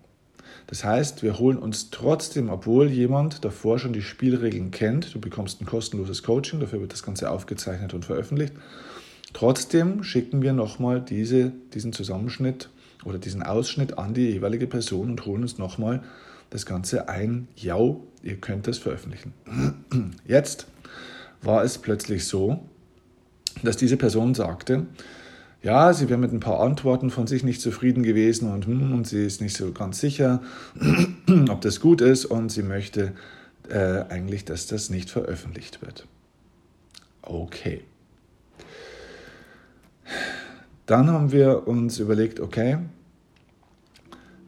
Das 0.70 0.84
heißt, 0.84 1.24
wir 1.24 1.40
holen 1.40 1.58
uns 1.58 1.90
trotzdem, 1.90 2.48
obwohl 2.48 2.88
jemand 2.88 3.44
davor 3.44 3.80
schon 3.80 3.92
die 3.92 4.02
Spielregeln 4.02 4.70
kennt, 4.70 5.12
du 5.12 5.20
bekommst 5.20 5.60
ein 5.60 5.66
kostenloses 5.66 6.22
Coaching, 6.22 6.60
dafür 6.60 6.80
wird 6.80 6.92
das 6.92 7.02
Ganze 7.02 7.28
aufgezeichnet 7.28 7.92
und 7.92 8.04
veröffentlicht, 8.04 8.54
trotzdem 9.32 10.04
schicken 10.04 10.42
wir 10.42 10.52
nochmal 10.52 11.00
diese, 11.00 11.52
diesen 11.74 11.92
Zusammenschnitt 11.92 12.70
oder 13.04 13.18
diesen 13.18 13.42
Ausschnitt 13.42 13.98
an 13.98 14.14
die 14.14 14.30
jeweilige 14.30 14.68
Person 14.68 15.10
und 15.10 15.26
holen 15.26 15.42
uns 15.42 15.58
nochmal 15.58 16.04
das 16.50 16.66
Ganze 16.66 17.08
ein, 17.08 17.48
ja, 17.56 17.76
ihr 18.22 18.36
könnt 18.36 18.68
das 18.68 18.78
veröffentlichen. 18.78 19.32
Jetzt 20.24 20.68
war 21.42 21.64
es 21.64 21.78
plötzlich 21.78 22.28
so, 22.28 22.60
dass 23.64 23.76
diese 23.76 23.96
Person 23.96 24.34
sagte, 24.34 24.86
ja, 25.62 25.92
sie 25.92 26.08
wäre 26.08 26.18
mit 26.18 26.32
ein 26.32 26.40
paar 26.40 26.60
Antworten 26.60 27.10
von 27.10 27.26
sich 27.26 27.44
nicht 27.44 27.60
zufrieden 27.60 28.02
gewesen 28.02 28.50
und, 28.50 28.66
hm, 28.66 28.92
und 28.92 29.06
sie 29.06 29.24
ist 29.24 29.40
nicht 29.40 29.56
so 29.56 29.72
ganz 29.72 30.00
sicher, 30.00 30.42
ob 31.50 31.60
das 31.60 31.80
gut 31.80 32.00
ist 32.00 32.24
und 32.24 32.50
sie 32.50 32.62
möchte 32.62 33.12
äh, 33.68 34.04
eigentlich, 34.08 34.44
dass 34.44 34.66
das 34.66 34.90
nicht 34.90 35.10
veröffentlicht 35.10 35.82
wird. 35.82 36.06
Okay. 37.22 37.82
Dann 40.86 41.10
haben 41.10 41.30
wir 41.30 41.68
uns 41.68 41.98
überlegt, 41.98 42.40
okay, 42.40 42.78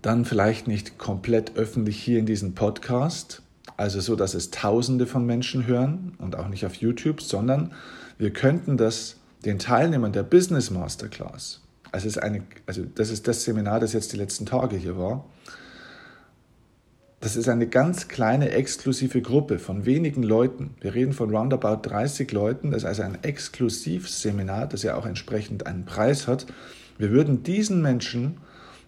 dann 0.01 0.25
vielleicht 0.25 0.67
nicht 0.67 0.99
komplett 0.99 1.57
öffentlich 1.57 2.03
hier 2.03 2.19
in 2.19 2.27
diesem 2.27 2.55
Podcast, 2.55 3.43
also 3.77 4.01
so, 4.01 4.17
dass 4.17 4.35
es 4.35 4.51
Tausende 4.51 5.07
von 5.07 5.25
Menschen 5.25 5.67
hören 5.67 6.15
und 6.19 6.37
auch 6.37 6.49
nicht 6.49 6.67
auf 6.67 6.75
YouTube, 6.75 7.21
sondern 7.23 7.73
wir 8.19 8.33
könnten 8.33 8.77
das 8.77 9.17
den 9.45 9.59
Teilnehmern 9.59 10.13
der 10.13 10.23
Business 10.23 10.71
Masterclass, 10.71 11.61
also, 11.91 12.09
ist 12.09 12.19
eine, 12.19 12.43
also 12.67 12.85
das 12.95 13.11
ist 13.11 13.29
das 13.29 13.45
Seminar, 13.45 13.81
das 13.81 13.93
jetzt 13.93 14.13
die 14.13 14.17
letzten 14.17 14.47
Tage 14.47 14.77
hier 14.77 14.97
war, 14.97 15.25
das 17.23 17.37
ist 17.37 17.49
eine 17.49 17.69
ganz 17.69 18.09
kleine 18.09 18.51
exklusive 18.51 19.23
Gruppe 19.23 19.61
von 19.61 19.87
wenigen 19.87 20.25
Leuten. 20.25 20.75
Wir 20.81 20.93
reden 20.93 21.13
von 21.13 21.31
roundabout 21.31 21.89
30 21.89 22.33
Leuten. 22.33 22.73
Das 22.73 22.83
ist 22.83 22.89
also 22.89 23.03
ein 23.03 23.23
Exklusivseminar, 23.23 24.67
das 24.67 24.83
ja 24.83 24.97
auch 24.97 25.07
entsprechend 25.07 25.65
einen 25.65 25.85
Preis 25.85 26.27
hat. 26.27 26.47
Wir 26.99 27.13
würden 27.13 27.45
diesen 27.45 27.81
Menschen 27.81 28.39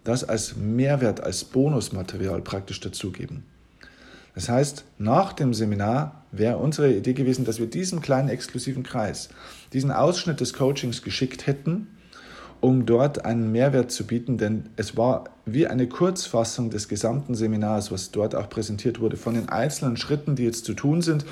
das 0.03 0.25
als 0.25 0.57
Mehrwert, 0.57 1.21
als 1.21 1.45
Bonusmaterial 1.45 2.41
praktisch 2.41 2.81
dazugeben. 2.81 3.45
Das 4.35 4.49
heißt, 4.49 4.83
nach 4.97 5.33
dem 5.33 5.53
Seminar 5.53 6.23
wäre 6.31 6.57
unsere 6.57 6.93
Idee 6.93 7.13
gewesen, 7.13 7.45
dass 7.45 7.59
wir 7.59 7.67
diesem 7.67 8.01
kleinen 8.01 8.29
exklusiven 8.29 8.83
Kreis 8.83 9.29
diesen 9.73 9.91
Ausschnitt 9.91 10.41
des 10.41 10.53
Coachings 10.53 11.01
geschickt 11.01 11.47
hätten, 11.47 11.87
um 12.59 12.85
dort 12.85 13.25
einen 13.25 13.51
Mehrwert 13.51 13.91
zu 13.91 14.05
bieten, 14.05 14.37
denn 14.37 14.69
es 14.75 14.97
war 14.97 15.25
wie 15.45 15.67
eine 15.67 15.87
Kurzfassung 15.87 16.69
des 16.69 16.87
gesamten 16.87 17.35
Seminars, 17.35 17.91
was 17.91 18.11
dort 18.11 18.35
auch 18.35 18.49
präsentiert 18.49 18.99
wurde, 18.99 19.17
von 19.17 19.35
den 19.35 19.49
einzelnen 19.49 19.97
Schritten, 19.97 20.35
die 20.35 20.43
jetzt 20.43 20.65
zu 20.65 20.73
tun 20.73 21.01
sind, 21.01 21.25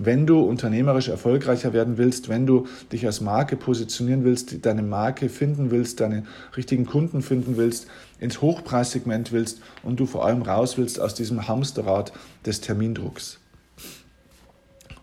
wenn 0.00 0.26
du 0.26 0.40
unternehmerisch 0.40 1.08
erfolgreicher 1.08 1.72
werden 1.72 1.98
willst, 1.98 2.28
wenn 2.28 2.46
du 2.46 2.66
dich 2.92 3.04
als 3.04 3.20
Marke 3.20 3.56
positionieren 3.56 4.24
willst, 4.24 4.64
deine 4.64 4.82
Marke 4.82 5.28
finden 5.28 5.70
willst, 5.70 6.00
deine 6.00 6.24
richtigen 6.56 6.86
Kunden 6.86 7.20
finden 7.20 7.56
willst, 7.56 7.88
ins 8.20 8.40
Hochpreissegment 8.40 9.32
willst 9.32 9.60
und 9.82 10.00
du 10.00 10.06
vor 10.06 10.24
allem 10.24 10.42
raus 10.42 10.78
willst 10.78 11.00
aus 11.00 11.14
diesem 11.14 11.48
Hamsterrad 11.48 12.12
des 12.44 12.60
Termindrucks. 12.60 13.38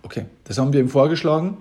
Okay, 0.03 0.25
das 0.43 0.57
haben 0.57 0.73
wir 0.73 0.79
ihm 0.79 0.89
vorgeschlagen. 0.89 1.57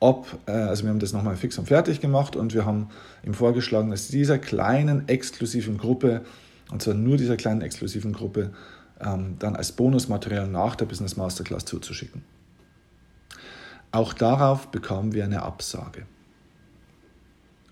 Ob, 0.00 0.26
äh, 0.46 0.52
also 0.52 0.84
wir 0.84 0.90
haben 0.90 0.98
das 0.98 1.12
nochmal 1.12 1.36
fix 1.36 1.58
und 1.58 1.66
fertig 1.66 2.00
gemacht 2.00 2.36
und 2.36 2.54
wir 2.54 2.64
haben 2.64 2.88
ihm 3.24 3.34
vorgeschlagen, 3.34 3.90
dass 3.90 4.08
dieser 4.08 4.38
kleinen 4.38 5.08
exklusiven 5.08 5.76
Gruppe, 5.76 6.24
und 6.70 6.82
zwar 6.82 6.94
nur 6.94 7.16
dieser 7.16 7.36
kleinen 7.36 7.62
exklusiven 7.62 8.12
Gruppe, 8.12 8.52
ähm, 9.00 9.36
dann 9.38 9.56
als 9.56 9.72
Bonusmaterial 9.72 10.48
nach 10.48 10.76
der 10.76 10.86
Business 10.86 11.16
Masterclass 11.16 11.64
zuzuschicken. 11.64 12.22
Auch 13.90 14.12
darauf 14.12 14.68
bekamen 14.68 15.12
wir 15.14 15.24
eine 15.24 15.42
Absage. 15.42 16.06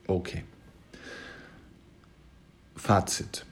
Okay. 0.06 0.44
Fazit. 2.76 3.46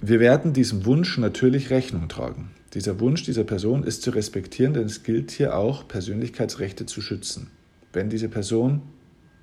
Wir 0.00 0.18
werden 0.18 0.52
diesem 0.52 0.84
Wunsch 0.84 1.18
natürlich 1.18 1.70
Rechnung 1.70 2.08
tragen. 2.08 2.50
Dieser 2.74 3.00
Wunsch 3.00 3.22
dieser 3.22 3.44
Person 3.44 3.84
ist 3.84 4.02
zu 4.02 4.10
respektieren, 4.10 4.74
denn 4.74 4.86
es 4.86 5.02
gilt 5.02 5.30
hier 5.30 5.56
auch, 5.56 5.86
Persönlichkeitsrechte 5.86 6.86
zu 6.86 7.00
schützen. 7.00 7.50
Wenn 7.92 8.10
diese 8.10 8.28
Person 8.28 8.82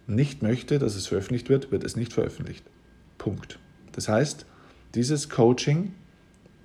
nicht 0.08 0.42
möchte, 0.42 0.78
dass 0.78 0.96
es 0.96 1.08
veröffentlicht 1.08 1.50
wird, 1.50 1.72
wird 1.72 1.84
es 1.84 1.96
nicht 1.96 2.14
veröffentlicht. 2.14 2.66
Punkt. 3.18 3.60
Das 3.94 4.10
heißt, 4.10 4.46
dieses 4.96 5.30
Coaching, 5.30 5.94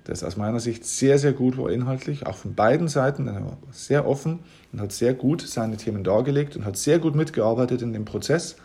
das 0.03 0.23
aus 0.23 0.37
meiner 0.37 0.59
Sicht 0.59 0.85
sehr, 0.85 1.17
sehr 1.17 1.33
gut 1.33 1.57
war 1.57 1.71
inhaltlich, 1.71 2.25
auch 2.25 2.35
von 2.35 2.55
beiden 2.55 2.87
Seiten, 2.87 3.27
er 3.27 3.35
war 3.35 3.57
sehr 3.71 4.07
offen 4.07 4.39
und 4.71 4.81
hat 4.81 4.91
sehr 4.91 5.13
gut 5.13 5.41
seine 5.41 5.77
Themen 5.77 6.03
dargelegt 6.03 6.55
und 6.55 6.65
hat 6.65 6.77
sehr 6.77 6.99
gut 6.99 7.15
mitgearbeitet 7.15 7.81
in 7.81 7.93
dem 7.93 8.05
Prozess, 8.05 8.57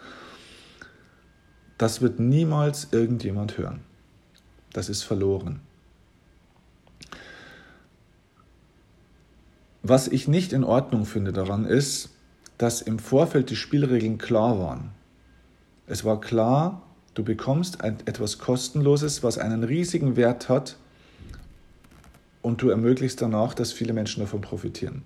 das 1.79 2.01
wird 2.01 2.19
niemals 2.19 2.89
irgendjemand 2.91 3.57
hören. 3.57 3.81
Das 4.73 4.89
ist 4.89 5.05
verloren. 5.05 5.61
Was 9.83 10.09
ich 10.09 10.29
nicht 10.29 10.53
in 10.53 10.65
Ordnung 10.65 11.07
finde 11.07 11.33
daran 11.33 11.65
ist, 11.65 12.11
dass 12.59 12.83
im 12.83 12.99
Vorfeld 12.99 13.51
die 13.51 13.57
Spielregeln 13.57 14.19
klar 14.19 14.59
waren. 14.59 14.91
Es 15.87 16.05
war 16.05 16.21
klar, 16.21 16.83
du 17.15 17.23
bekommst 17.25 17.83
etwas 17.83 18.39
Kostenloses, 18.39 19.23
was 19.23 19.39
einen 19.39 19.63
riesigen 19.63 20.17
Wert 20.17 20.49
hat 20.49 20.77
und 22.43 22.61
du 22.61 22.69
ermöglichst 22.69 23.23
danach, 23.23 23.55
dass 23.55 23.73
viele 23.73 23.93
Menschen 23.93 24.21
davon 24.21 24.41
profitieren. 24.41 25.03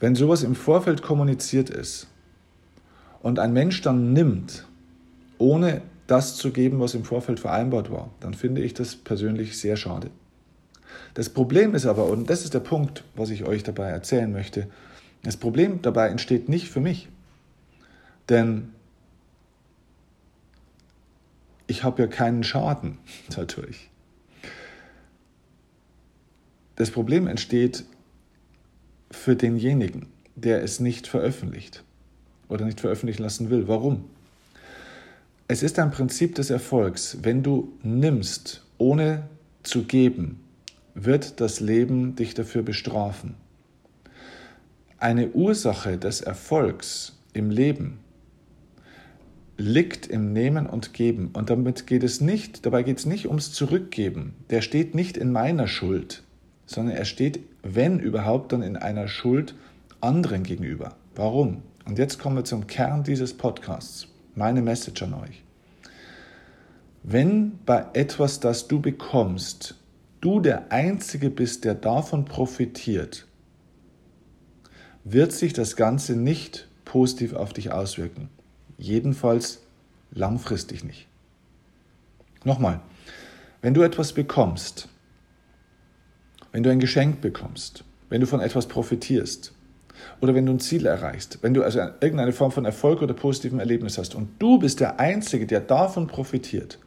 Wenn 0.00 0.14
sowas 0.14 0.42
im 0.42 0.54
Vorfeld 0.54 1.02
kommuniziert 1.02 1.70
ist 1.70 2.08
und 3.20 3.38
ein 3.38 3.52
Mensch 3.52 3.82
dann 3.82 4.12
nimmt, 4.12 4.66
ohne 5.38 5.82
das 6.06 6.36
zu 6.36 6.52
geben, 6.52 6.80
was 6.80 6.94
im 6.94 7.04
Vorfeld 7.04 7.40
vereinbart 7.40 7.90
war, 7.90 8.10
dann 8.20 8.34
finde 8.34 8.62
ich 8.62 8.74
das 8.74 8.96
persönlich 8.96 9.58
sehr 9.58 9.76
schade. 9.76 10.10
Das 11.14 11.30
Problem 11.30 11.74
ist 11.74 11.86
aber, 11.86 12.06
und 12.06 12.28
das 12.28 12.44
ist 12.44 12.54
der 12.54 12.60
Punkt, 12.60 13.04
was 13.14 13.30
ich 13.30 13.44
euch 13.44 13.62
dabei 13.62 13.88
erzählen 13.88 14.30
möchte, 14.30 14.68
das 15.22 15.36
Problem 15.36 15.82
dabei 15.82 16.08
entsteht 16.08 16.48
nicht 16.48 16.68
für 16.68 16.80
mich. 16.80 17.08
Denn 18.28 18.70
ich 21.66 21.84
habe 21.84 22.02
ja 22.02 22.08
keinen 22.08 22.44
Schaden 22.44 22.98
dadurch. 23.30 23.88
Das 26.76 26.90
Problem 26.90 27.26
entsteht 27.26 27.84
für 29.10 29.36
denjenigen, 29.36 30.06
der 30.34 30.62
es 30.62 30.80
nicht 30.80 31.06
veröffentlicht 31.06 31.84
oder 32.48 32.64
nicht 32.64 32.80
veröffentlichen 32.80 33.22
lassen 33.22 33.50
will. 33.50 33.68
Warum? 33.68 34.04
Es 35.52 35.62
ist 35.62 35.78
ein 35.78 35.90
Prinzip 35.90 36.34
des 36.36 36.48
Erfolgs. 36.48 37.18
Wenn 37.20 37.42
du 37.42 37.74
nimmst, 37.82 38.64
ohne 38.78 39.24
zu 39.62 39.82
geben, 39.82 40.40
wird 40.94 41.42
das 41.42 41.60
Leben 41.60 42.16
dich 42.16 42.32
dafür 42.32 42.62
bestrafen. 42.62 43.34
Eine 44.96 45.28
Ursache 45.32 45.98
des 45.98 46.22
Erfolgs 46.22 47.18
im 47.34 47.50
Leben 47.50 47.98
liegt 49.58 50.06
im 50.06 50.32
Nehmen 50.32 50.66
und 50.66 50.94
Geben. 50.94 51.28
Und 51.34 51.50
damit 51.50 51.86
geht 51.86 52.02
es 52.02 52.22
nicht, 52.22 52.64
dabei 52.64 52.82
geht 52.82 53.00
es 53.00 53.04
nicht 53.04 53.26
ums 53.26 53.52
Zurückgeben. 53.52 54.32
Der 54.48 54.62
steht 54.62 54.94
nicht 54.94 55.18
in 55.18 55.32
meiner 55.32 55.66
Schuld, 55.66 56.22
sondern 56.64 56.96
er 56.96 57.04
steht, 57.04 57.40
wenn 57.62 58.00
überhaupt, 58.00 58.52
dann 58.52 58.62
in 58.62 58.78
einer 58.78 59.06
Schuld 59.06 59.54
anderen 60.00 60.44
gegenüber. 60.44 60.96
Warum? 61.14 61.60
Und 61.84 61.98
jetzt 61.98 62.18
kommen 62.18 62.36
wir 62.36 62.44
zum 62.44 62.66
Kern 62.66 63.02
dieses 63.04 63.34
Podcasts. 63.34 64.08
Meine 64.34 64.62
Message 64.62 65.02
an 65.02 65.12
euch. 65.12 65.41
Wenn 67.02 67.58
bei 67.66 67.86
etwas, 67.94 68.38
das 68.38 68.68
du 68.68 68.80
bekommst, 68.80 69.74
du 70.20 70.40
der 70.40 70.70
Einzige 70.70 71.30
bist, 71.30 71.64
der 71.64 71.74
davon 71.74 72.24
profitiert, 72.24 73.26
wird 75.02 75.32
sich 75.32 75.52
das 75.52 75.74
Ganze 75.74 76.14
nicht 76.14 76.68
positiv 76.84 77.34
auf 77.34 77.52
dich 77.52 77.72
auswirken. 77.72 78.28
Jedenfalls 78.78 79.62
langfristig 80.12 80.84
nicht. 80.84 81.08
Nochmal, 82.44 82.80
wenn 83.62 83.74
du 83.74 83.82
etwas 83.82 84.12
bekommst, 84.12 84.88
wenn 86.52 86.62
du 86.62 86.70
ein 86.70 86.80
Geschenk 86.80 87.20
bekommst, 87.20 87.84
wenn 88.10 88.20
du 88.20 88.26
von 88.28 88.40
etwas 88.40 88.68
profitierst 88.68 89.52
oder 90.20 90.34
wenn 90.34 90.46
du 90.46 90.52
ein 90.52 90.60
Ziel 90.60 90.86
erreichst, 90.86 91.38
wenn 91.42 91.54
du 91.54 91.64
also 91.64 91.80
irgendeine 91.80 92.32
Form 92.32 92.52
von 92.52 92.64
Erfolg 92.64 93.02
oder 93.02 93.14
positivem 93.14 93.58
Erlebnis 93.58 93.98
hast 93.98 94.14
und 94.14 94.40
du 94.40 94.58
bist 94.58 94.78
der 94.80 95.00
Einzige, 95.00 95.46
der 95.46 95.60
davon 95.60 96.06
profitiert, 96.06 96.78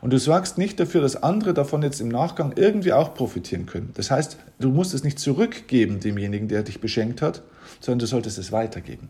und 0.00 0.12
du 0.12 0.18
sorgst 0.18 0.58
nicht 0.58 0.80
dafür, 0.80 1.00
dass 1.00 1.22
andere 1.22 1.52
davon 1.52 1.82
jetzt 1.82 2.00
im 2.00 2.08
Nachgang 2.08 2.54
irgendwie 2.56 2.92
auch 2.92 3.14
profitieren 3.14 3.66
können. 3.66 3.90
Das 3.94 4.10
heißt, 4.10 4.38
du 4.58 4.70
musst 4.70 4.94
es 4.94 5.04
nicht 5.04 5.18
zurückgeben 5.18 6.00
demjenigen, 6.00 6.48
der 6.48 6.62
dich 6.62 6.80
beschenkt 6.80 7.20
hat, 7.20 7.42
sondern 7.80 8.00
du 8.00 8.06
solltest 8.06 8.38
es 8.38 8.52
weitergeben. 8.52 9.08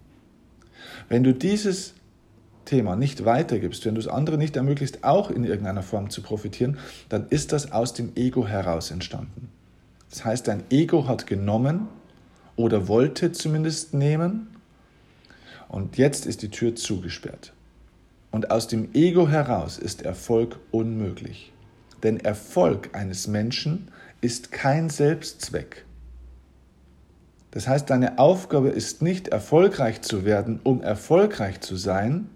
Wenn 1.08 1.22
du 1.22 1.32
dieses 1.32 1.94
Thema 2.64 2.96
nicht 2.96 3.24
weitergibst, 3.24 3.84
wenn 3.84 3.94
du 3.94 4.00
es 4.00 4.08
anderen 4.08 4.38
nicht 4.38 4.56
ermöglicht, 4.56 5.04
auch 5.04 5.30
in 5.30 5.44
irgendeiner 5.44 5.82
Form 5.82 6.10
zu 6.10 6.22
profitieren, 6.22 6.78
dann 7.08 7.26
ist 7.28 7.52
das 7.52 7.72
aus 7.72 7.94
dem 7.94 8.12
Ego 8.16 8.46
heraus 8.46 8.90
entstanden. 8.90 9.48
Das 10.08 10.24
heißt, 10.24 10.48
dein 10.48 10.64
Ego 10.70 11.06
hat 11.06 11.26
genommen 11.26 11.88
oder 12.56 12.88
wollte 12.88 13.32
zumindest 13.32 13.94
nehmen 13.94 14.48
und 15.68 15.98
jetzt 15.98 16.26
ist 16.26 16.42
die 16.42 16.50
Tür 16.50 16.74
zugesperrt. 16.74 17.52
Und 18.30 18.50
aus 18.50 18.68
dem 18.68 18.94
Ego 18.94 19.28
heraus 19.28 19.78
ist 19.78 20.02
Erfolg 20.02 20.58
unmöglich. 20.70 21.52
Denn 22.02 22.20
Erfolg 22.20 22.90
eines 22.92 23.26
Menschen 23.26 23.88
ist 24.20 24.52
kein 24.52 24.88
Selbstzweck. 24.88 25.84
Das 27.50 27.66
heißt, 27.66 27.90
deine 27.90 28.18
Aufgabe 28.18 28.68
ist 28.68 29.02
nicht 29.02 29.28
erfolgreich 29.28 30.02
zu 30.02 30.24
werden, 30.24 30.60
um 30.62 30.82
erfolgreich 30.82 31.60
zu 31.60 31.76
sein, 31.76 32.28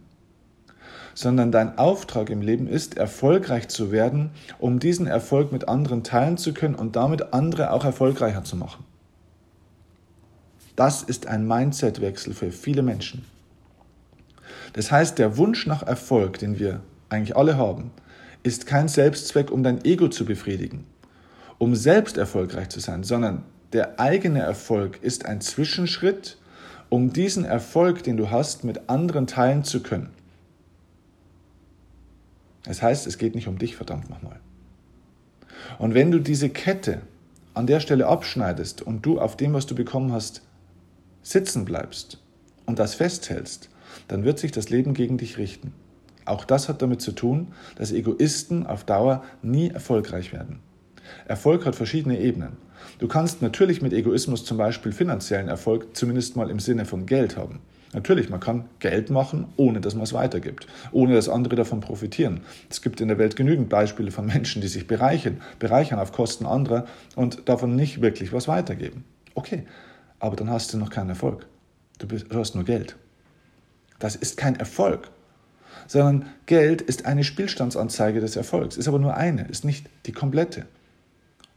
sondern 1.14 1.52
dein 1.52 1.78
Auftrag 1.78 2.30
im 2.30 2.42
Leben 2.42 2.66
ist, 2.66 2.96
erfolgreich 2.96 3.68
zu 3.68 3.92
werden, 3.92 4.30
um 4.58 4.80
diesen 4.80 5.06
Erfolg 5.06 5.52
mit 5.52 5.68
anderen 5.68 6.02
teilen 6.02 6.36
zu 6.36 6.52
können 6.52 6.74
und 6.74 6.96
damit 6.96 7.32
andere 7.32 7.70
auch 7.70 7.84
erfolgreicher 7.84 8.42
zu 8.42 8.56
machen. 8.56 8.84
Das 10.74 11.02
ist 11.04 11.28
ein 11.28 11.46
Mindsetwechsel 11.46 12.34
für 12.34 12.50
viele 12.50 12.82
Menschen. 12.82 13.24
Das 14.74 14.90
heißt, 14.90 15.18
der 15.18 15.38
Wunsch 15.38 15.66
nach 15.66 15.84
Erfolg, 15.84 16.38
den 16.38 16.58
wir 16.58 16.80
eigentlich 17.08 17.36
alle 17.36 17.56
haben, 17.56 17.92
ist 18.42 18.66
kein 18.66 18.88
Selbstzweck, 18.88 19.50
um 19.50 19.62
dein 19.62 19.84
Ego 19.84 20.08
zu 20.08 20.26
befriedigen, 20.26 20.84
um 21.58 21.74
selbst 21.74 22.18
erfolgreich 22.18 22.68
zu 22.68 22.80
sein, 22.80 23.04
sondern 23.04 23.44
der 23.72 24.00
eigene 24.00 24.40
Erfolg 24.40 24.98
ist 25.00 25.26
ein 25.26 25.40
Zwischenschritt, 25.40 26.38
um 26.88 27.12
diesen 27.12 27.44
Erfolg, 27.44 28.02
den 28.02 28.16
du 28.16 28.30
hast, 28.30 28.64
mit 28.64 28.88
anderen 28.90 29.26
teilen 29.26 29.62
zu 29.62 29.80
können. 29.80 30.10
Das 32.64 32.82
heißt, 32.82 33.06
es 33.06 33.16
geht 33.16 33.36
nicht 33.36 33.46
um 33.46 33.58
dich, 33.58 33.76
verdammt 33.76 34.10
nochmal. 34.10 34.40
Und 35.78 35.94
wenn 35.94 36.10
du 36.10 36.18
diese 36.18 36.50
Kette 36.50 37.02
an 37.54 37.68
der 37.68 37.78
Stelle 37.78 38.08
abschneidest 38.08 38.82
und 38.82 39.06
du 39.06 39.20
auf 39.20 39.36
dem, 39.36 39.52
was 39.52 39.66
du 39.66 39.76
bekommen 39.76 40.12
hast, 40.12 40.42
sitzen 41.22 41.64
bleibst 41.64 42.23
und 42.66 42.78
das 42.78 42.94
festhältst, 42.94 43.70
dann 44.08 44.24
wird 44.24 44.38
sich 44.38 44.52
das 44.52 44.70
Leben 44.70 44.94
gegen 44.94 45.18
dich 45.18 45.38
richten. 45.38 45.72
Auch 46.24 46.44
das 46.44 46.68
hat 46.68 46.82
damit 46.82 47.02
zu 47.02 47.12
tun, 47.12 47.48
dass 47.76 47.92
Egoisten 47.92 48.66
auf 48.66 48.84
Dauer 48.84 49.22
nie 49.42 49.70
erfolgreich 49.70 50.32
werden. 50.32 50.60
Erfolg 51.26 51.66
hat 51.66 51.76
verschiedene 51.76 52.18
Ebenen. 52.18 52.56
Du 52.98 53.08
kannst 53.08 53.42
natürlich 53.42 53.82
mit 53.82 53.92
Egoismus 53.92 54.44
zum 54.44 54.56
Beispiel 54.56 54.92
finanziellen 54.92 55.48
Erfolg 55.48 55.96
zumindest 55.96 56.36
mal 56.36 56.50
im 56.50 56.60
Sinne 56.60 56.84
von 56.84 57.06
Geld 57.06 57.36
haben. 57.36 57.60
Natürlich, 57.92 58.28
man 58.28 58.40
kann 58.40 58.64
Geld 58.80 59.08
machen, 59.10 59.46
ohne 59.56 59.80
dass 59.80 59.94
man 59.94 60.02
es 60.02 60.12
weitergibt, 60.12 60.66
ohne 60.90 61.14
dass 61.14 61.28
andere 61.28 61.54
davon 61.54 61.80
profitieren. 61.80 62.40
Es 62.68 62.82
gibt 62.82 63.00
in 63.00 63.06
der 63.06 63.18
Welt 63.18 63.36
genügend 63.36 63.68
Beispiele 63.68 64.10
von 64.10 64.26
Menschen, 64.26 64.60
die 64.60 64.68
sich 64.68 64.88
bereichern, 64.88 65.40
bereichern 65.60 66.00
auf 66.00 66.10
Kosten 66.10 66.44
anderer 66.44 66.86
und 67.14 67.48
davon 67.48 67.76
nicht 67.76 68.02
wirklich 68.02 68.32
was 68.32 68.48
weitergeben. 68.48 69.04
Okay, 69.34 69.64
aber 70.18 70.34
dann 70.34 70.50
hast 70.50 70.72
du 70.72 70.78
noch 70.78 70.90
keinen 70.90 71.10
Erfolg. 71.10 71.46
Du, 72.04 72.08
bist, 72.08 72.26
du 72.28 72.38
hast 72.38 72.54
nur 72.54 72.64
Geld. 72.64 72.96
Das 73.98 74.14
ist 74.14 74.36
kein 74.36 74.56
Erfolg, 74.56 75.10
sondern 75.86 76.26
Geld 76.44 76.82
ist 76.82 77.06
eine 77.06 77.24
Spielstandsanzeige 77.24 78.20
des 78.20 78.36
Erfolgs, 78.36 78.76
ist 78.76 78.88
aber 78.88 78.98
nur 78.98 79.16
eine, 79.16 79.48
ist 79.48 79.64
nicht 79.64 79.88
die 80.04 80.12
komplette. 80.12 80.66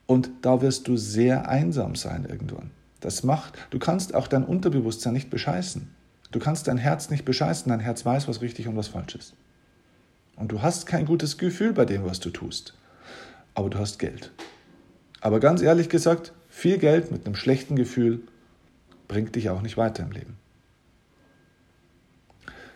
Und 0.05 0.29
da 0.43 0.61
wirst 0.61 0.87
du 0.87 0.95
sehr 0.95 1.49
einsam 1.49 1.95
sein 1.95 2.25
irgendwann. 2.29 2.71
Das 3.01 3.23
macht, 3.23 3.55
du 3.71 3.77
kannst 3.77 4.15
auch 4.15 4.27
dein 4.27 4.45
Unterbewusstsein 4.45 5.11
nicht 5.11 5.29
bescheißen. 5.29 5.89
Du 6.31 6.39
kannst 6.39 6.69
dein 6.69 6.77
Herz 6.77 7.09
nicht 7.09 7.25
bescheißen, 7.25 7.69
dein 7.69 7.81
Herz 7.81 8.05
weiß, 8.05 8.29
was 8.29 8.41
richtig 8.41 8.69
und 8.69 8.77
was 8.77 8.87
falsch 8.87 9.15
ist. 9.15 9.33
Und 10.37 10.53
du 10.53 10.61
hast 10.61 10.85
kein 10.85 11.05
gutes 11.05 11.37
Gefühl 11.37 11.73
bei 11.73 11.83
dem, 11.83 12.05
was 12.05 12.21
du 12.21 12.29
tust. 12.29 12.73
Aber 13.53 13.69
du 13.69 13.79
hast 13.79 13.99
Geld. 13.99 14.31
Aber 15.19 15.41
ganz 15.41 15.61
ehrlich 15.61 15.89
gesagt, 15.89 16.31
viel 16.47 16.77
Geld 16.77 17.11
mit 17.11 17.25
einem 17.25 17.35
schlechten 17.35 17.75
Gefühl 17.75 18.21
bringt 19.07 19.35
dich 19.35 19.49
auch 19.49 19.61
nicht 19.61 19.77
weiter 19.77 20.03
im 20.03 20.11
Leben. 20.11 20.37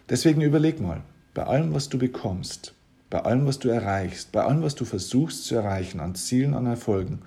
Deswegen 0.09 0.41
überleg 0.41 0.81
mal, 0.81 1.01
bei 1.33 1.43
allem, 1.43 1.73
was 1.73 1.89
du 1.89 1.97
bekommst, 1.97 2.73
bei 3.09 3.19
allem, 3.19 3.45
was 3.45 3.59
du 3.59 3.69
erreichst, 3.69 4.31
bei 4.31 4.43
allem, 4.43 4.61
was 4.61 4.75
du 4.75 4.85
versuchst 4.85 5.45
zu 5.45 5.55
erreichen, 5.55 5.99
an 5.99 6.15
Zielen, 6.15 6.53
an 6.53 6.65
Erfolgen, 6.65 7.21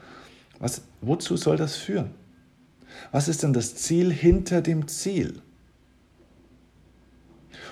was, 0.58 0.82
wozu 1.00 1.36
soll 1.36 1.56
das 1.56 1.76
führen? 1.76 2.10
Was 3.12 3.28
ist 3.28 3.42
denn 3.42 3.52
das 3.52 3.74
Ziel 3.74 4.12
hinter 4.12 4.62
dem 4.62 4.86
Ziel? 4.88 5.40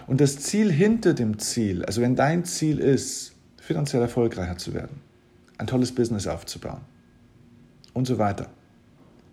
Und 0.06 0.20
das 0.20 0.38
Ziel 0.38 0.70
hinter 0.70 1.14
dem 1.14 1.38
Ziel, 1.38 1.84
also 1.84 2.00
wenn 2.00 2.16
dein 2.16 2.44
Ziel 2.44 2.78
ist, 2.78 3.32
finanziell 3.58 4.02
erfolgreicher 4.02 4.58
zu 4.58 4.74
werden, 4.74 5.00
ein 5.58 5.66
tolles 5.66 5.94
Business 5.94 6.26
aufzubauen 6.26 6.80
und 7.92 8.06
so 8.06 8.18
weiter, 8.18 8.50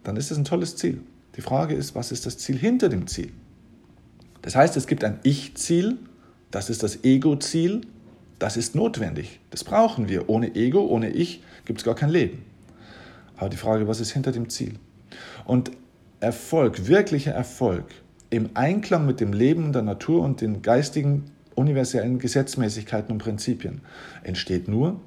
dann 0.04 0.16
ist 0.16 0.32
es 0.32 0.38
ein 0.38 0.46
tolles 0.46 0.76
Ziel. 0.76 1.02
Die 1.40 1.44
Frage 1.44 1.74
ist, 1.74 1.96
was 1.96 2.12
ist 2.12 2.26
das 2.26 2.38
Ziel 2.38 2.58
hinter 2.58 2.90
dem 2.90 3.08
Ziel? 3.08 3.32
Das 4.42 4.58
heißt, 4.58 4.76
es 4.76 4.88
gibt 4.88 5.06
ein 5.06 5.20
Ich-Ziel, 5.24 5.98
das 6.52 6.70
ist 6.70 6.84
das 6.84 7.06
Ego-Ziel, 7.06 7.80
das 8.40 8.58
ist 8.58 8.76
notwendig. 8.76 9.40
Das 9.50 9.64
brauchen 9.64 10.10
wir. 10.10 10.28
Ohne 10.28 10.54
Ego, 10.56 10.82
ohne 10.82 11.12
Ich 11.12 11.42
gibt 11.64 11.80
es 11.80 11.86
gar 11.86 11.96
kein 11.96 12.10
Leben. 12.10 12.44
Aber 13.38 13.48
die 13.48 13.56
Frage, 13.56 13.88
was 13.88 14.02
ist 14.02 14.12
hinter 14.12 14.34
dem 14.34 14.50
Ziel? 14.50 14.74
Und 15.46 15.72
Erfolg, 16.20 16.90
wirklicher 16.90 17.32
Erfolg, 17.32 17.86
im 18.30 18.50
Einklang 18.56 19.06
mit 19.06 19.22
dem 19.22 19.32
Leben 19.32 19.72
der 19.72 19.84
Natur 19.84 20.24
und 20.26 20.42
den 20.42 20.62
geistigen 20.62 21.32
universellen 21.56 22.20
Gesetzmäßigkeiten 22.20 23.14
und 23.14 23.20
Prinzipien 23.20 23.80
entsteht 24.24 24.68
nur, 24.68 25.00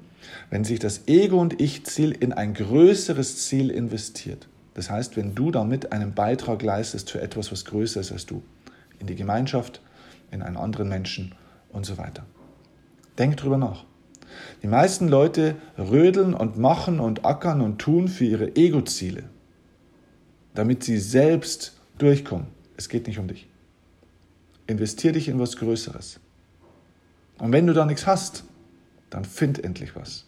wenn 0.49 0.63
sich 0.63 0.79
das 0.79 1.07
Ego- 1.07 1.39
und 1.39 1.61
Ich-Ziel 1.61 2.11
in 2.11 2.33
ein 2.33 2.55
größeres 2.55 3.47
Ziel 3.47 3.69
investiert. 3.69 4.47
Das 4.73 4.89
heißt, 4.89 5.17
wenn 5.17 5.35
du 5.35 5.51
damit 5.51 5.91
einen 5.91 6.13
Beitrag 6.13 6.61
leistest 6.61 7.11
für 7.11 7.21
etwas, 7.21 7.51
was 7.51 7.65
größer 7.65 7.99
ist 7.99 8.11
als 8.11 8.25
du, 8.25 8.43
in 8.99 9.07
die 9.07 9.15
Gemeinschaft, 9.15 9.81
in 10.31 10.41
einen 10.41 10.57
anderen 10.57 10.89
Menschen 10.89 11.35
und 11.69 11.85
so 11.85 11.97
weiter. 11.97 12.25
Denk 13.17 13.37
drüber 13.37 13.57
nach. 13.57 13.85
Die 14.63 14.67
meisten 14.67 15.07
Leute 15.07 15.55
rödeln 15.77 16.33
und 16.33 16.57
machen 16.57 16.99
und 16.99 17.23
ackern 17.25 17.61
und 17.61 17.79
tun 17.79 18.07
für 18.07 18.25
ihre 18.25 18.55
Ego-Ziele, 18.55 19.23
damit 20.55 20.83
sie 20.83 20.97
selbst 20.97 21.79
durchkommen. 21.99 22.47
Es 22.75 22.89
geht 22.89 23.05
nicht 23.05 23.19
um 23.19 23.27
dich. 23.27 23.47
Investier 24.65 25.11
dich 25.11 25.27
in 25.27 25.39
was 25.39 25.57
Größeres. 25.57 26.19
Und 27.37 27.51
wenn 27.51 27.67
du 27.67 27.73
da 27.73 27.85
nichts 27.85 28.07
hast, 28.07 28.45
dann 29.09 29.25
find 29.25 29.63
endlich 29.63 29.95
was. 29.95 30.25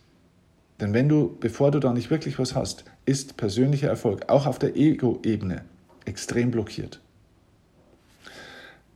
Denn 0.80 0.94
wenn 0.94 1.10
du, 1.10 1.36
bevor 1.40 1.72
du 1.72 1.80
da 1.80 1.94
nicht 1.94 2.10
wirklich 2.10 2.38
was 2.38 2.54
hast, 2.54 2.84
ist 3.06 3.38
persönlicher 3.38 3.88
Erfolg 3.88 4.30
auch 4.30 4.46
auf 4.46 4.60
der 4.60 4.76
Ego-Ebene 4.76 5.64
extrem 6.06 6.52
blockiert. 6.52 7.00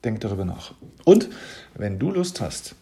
Denk 0.03 0.21
darüber 0.21 0.45
nach. 0.45 0.73
Und 1.05 1.29
wenn 1.75 1.99
du 1.99 2.11
Lust 2.11 2.41
hast, 2.41 2.75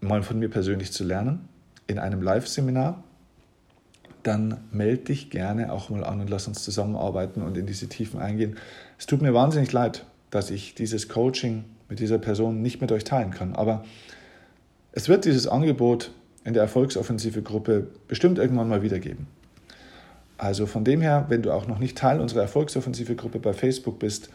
mal 0.00 0.22
von 0.22 0.38
mir 0.38 0.48
persönlich 0.48 0.92
zu 0.92 1.04
lernen, 1.04 1.48
in 1.86 1.98
einem 1.98 2.22
Live-Seminar, 2.22 3.02
dann 4.22 4.58
melde 4.70 5.04
dich 5.04 5.30
gerne 5.30 5.72
auch 5.72 5.88
mal 5.88 6.04
an 6.04 6.20
und 6.20 6.28
lass 6.28 6.46
uns 6.46 6.62
zusammenarbeiten 6.62 7.42
und 7.42 7.56
in 7.56 7.66
diese 7.66 7.88
Tiefen 7.88 8.20
eingehen. 8.20 8.56
Es 8.98 9.06
tut 9.06 9.22
mir 9.22 9.32
wahnsinnig 9.32 9.72
leid, 9.72 10.04
dass 10.30 10.50
ich 10.50 10.74
dieses 10.74 11.08
Coaching 11.08 11.64
mit 11.88 11.98
dieser 12.00 12.18
Person 12.18 12.60
nicht 12.62 12.80
mit 12.80 12.92
euch 12.92 13.04
teilen 13.04 13.30
kann, 13.30 13.54
aber 13.54 13.84
es 14.92 15.08
wird 15.08 15.24
dieses 15.24 15.46
Angebot 15.46 16.12
in 16.44 16.52
der 16.54 16.62
Erfolgsoffensive 16.62 17.42
Gruppe 17.42 17.88
bestimmt 18.08 18.38
irgendwann 18.38 18.68
mal 18.68 18.82
wiedergeben. 18.82 19.26
Also 20.40 20.64
von 20.64 20.84
dem 20.84 21.02
her, 21.02 21.26
wenn 21.28 21.42
du 21.42 21.52
auch 21.52 21.66
noch 21.66 21.78
nicht 21.78 21.98
Teil 21.98 22.18
unserer 22.18 22.40
Erfolgsoffensive 22.40 23.14
Gruppe 23.14 23.38
bei 23.40 23.52
Facebook 23.52 23.98
bist, 23.98 24.30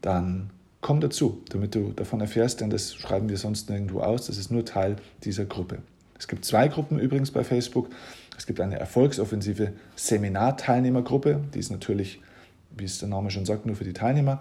dann 0.00 0.50
komm 0.80 1.00
dazu, 1.00 1.42
damit 1.48 1.74
du 1.74 1.90
davon 1.90 2.20
erfährst, 2.20 2.60
denn 2.60 2.70
das 2.70 2.94
schreiben 2.94 3.28
wir 3.28 3.36
sonst 3.36 3.68
nirgendwo 3.68 4.02
aus. 4.02 4.28
Das 4.28 4.38
ist 4.38 4.52
nur 4.52 4.64
Teil 4.64 4.94
dieser 5.24 5.44
Gruppe. 5.44 5.78
Es 6.16 6.28
gibt 6.28 6.44
zwei 6.44 6.68
Gruppen 6.68 7.00
übrigens 7.00 7.32
bei 7.32 7.42
Facebook. 7.42 7.88
Es 8.38 8.46
gibt 8.46 8.60
eine 8.60 8.78
erfolgsoffensive 8.78 9.72
Seminarteilnehmergruppe, 9.96 11.40
die 11.52 11.58
ist 11.58 11.72
natürlich, 11.72 12.20
wie 12.76 12.84
es 12.84 13.00
der 13.00 13.08
Name 13.08 13.32
schon 13.32 13.46
sagt, 13.46 13.66
nur 13.66 13.74
für 13.74 13.82
die 13.82 13.94
Teilnehmer. 13.94 14.40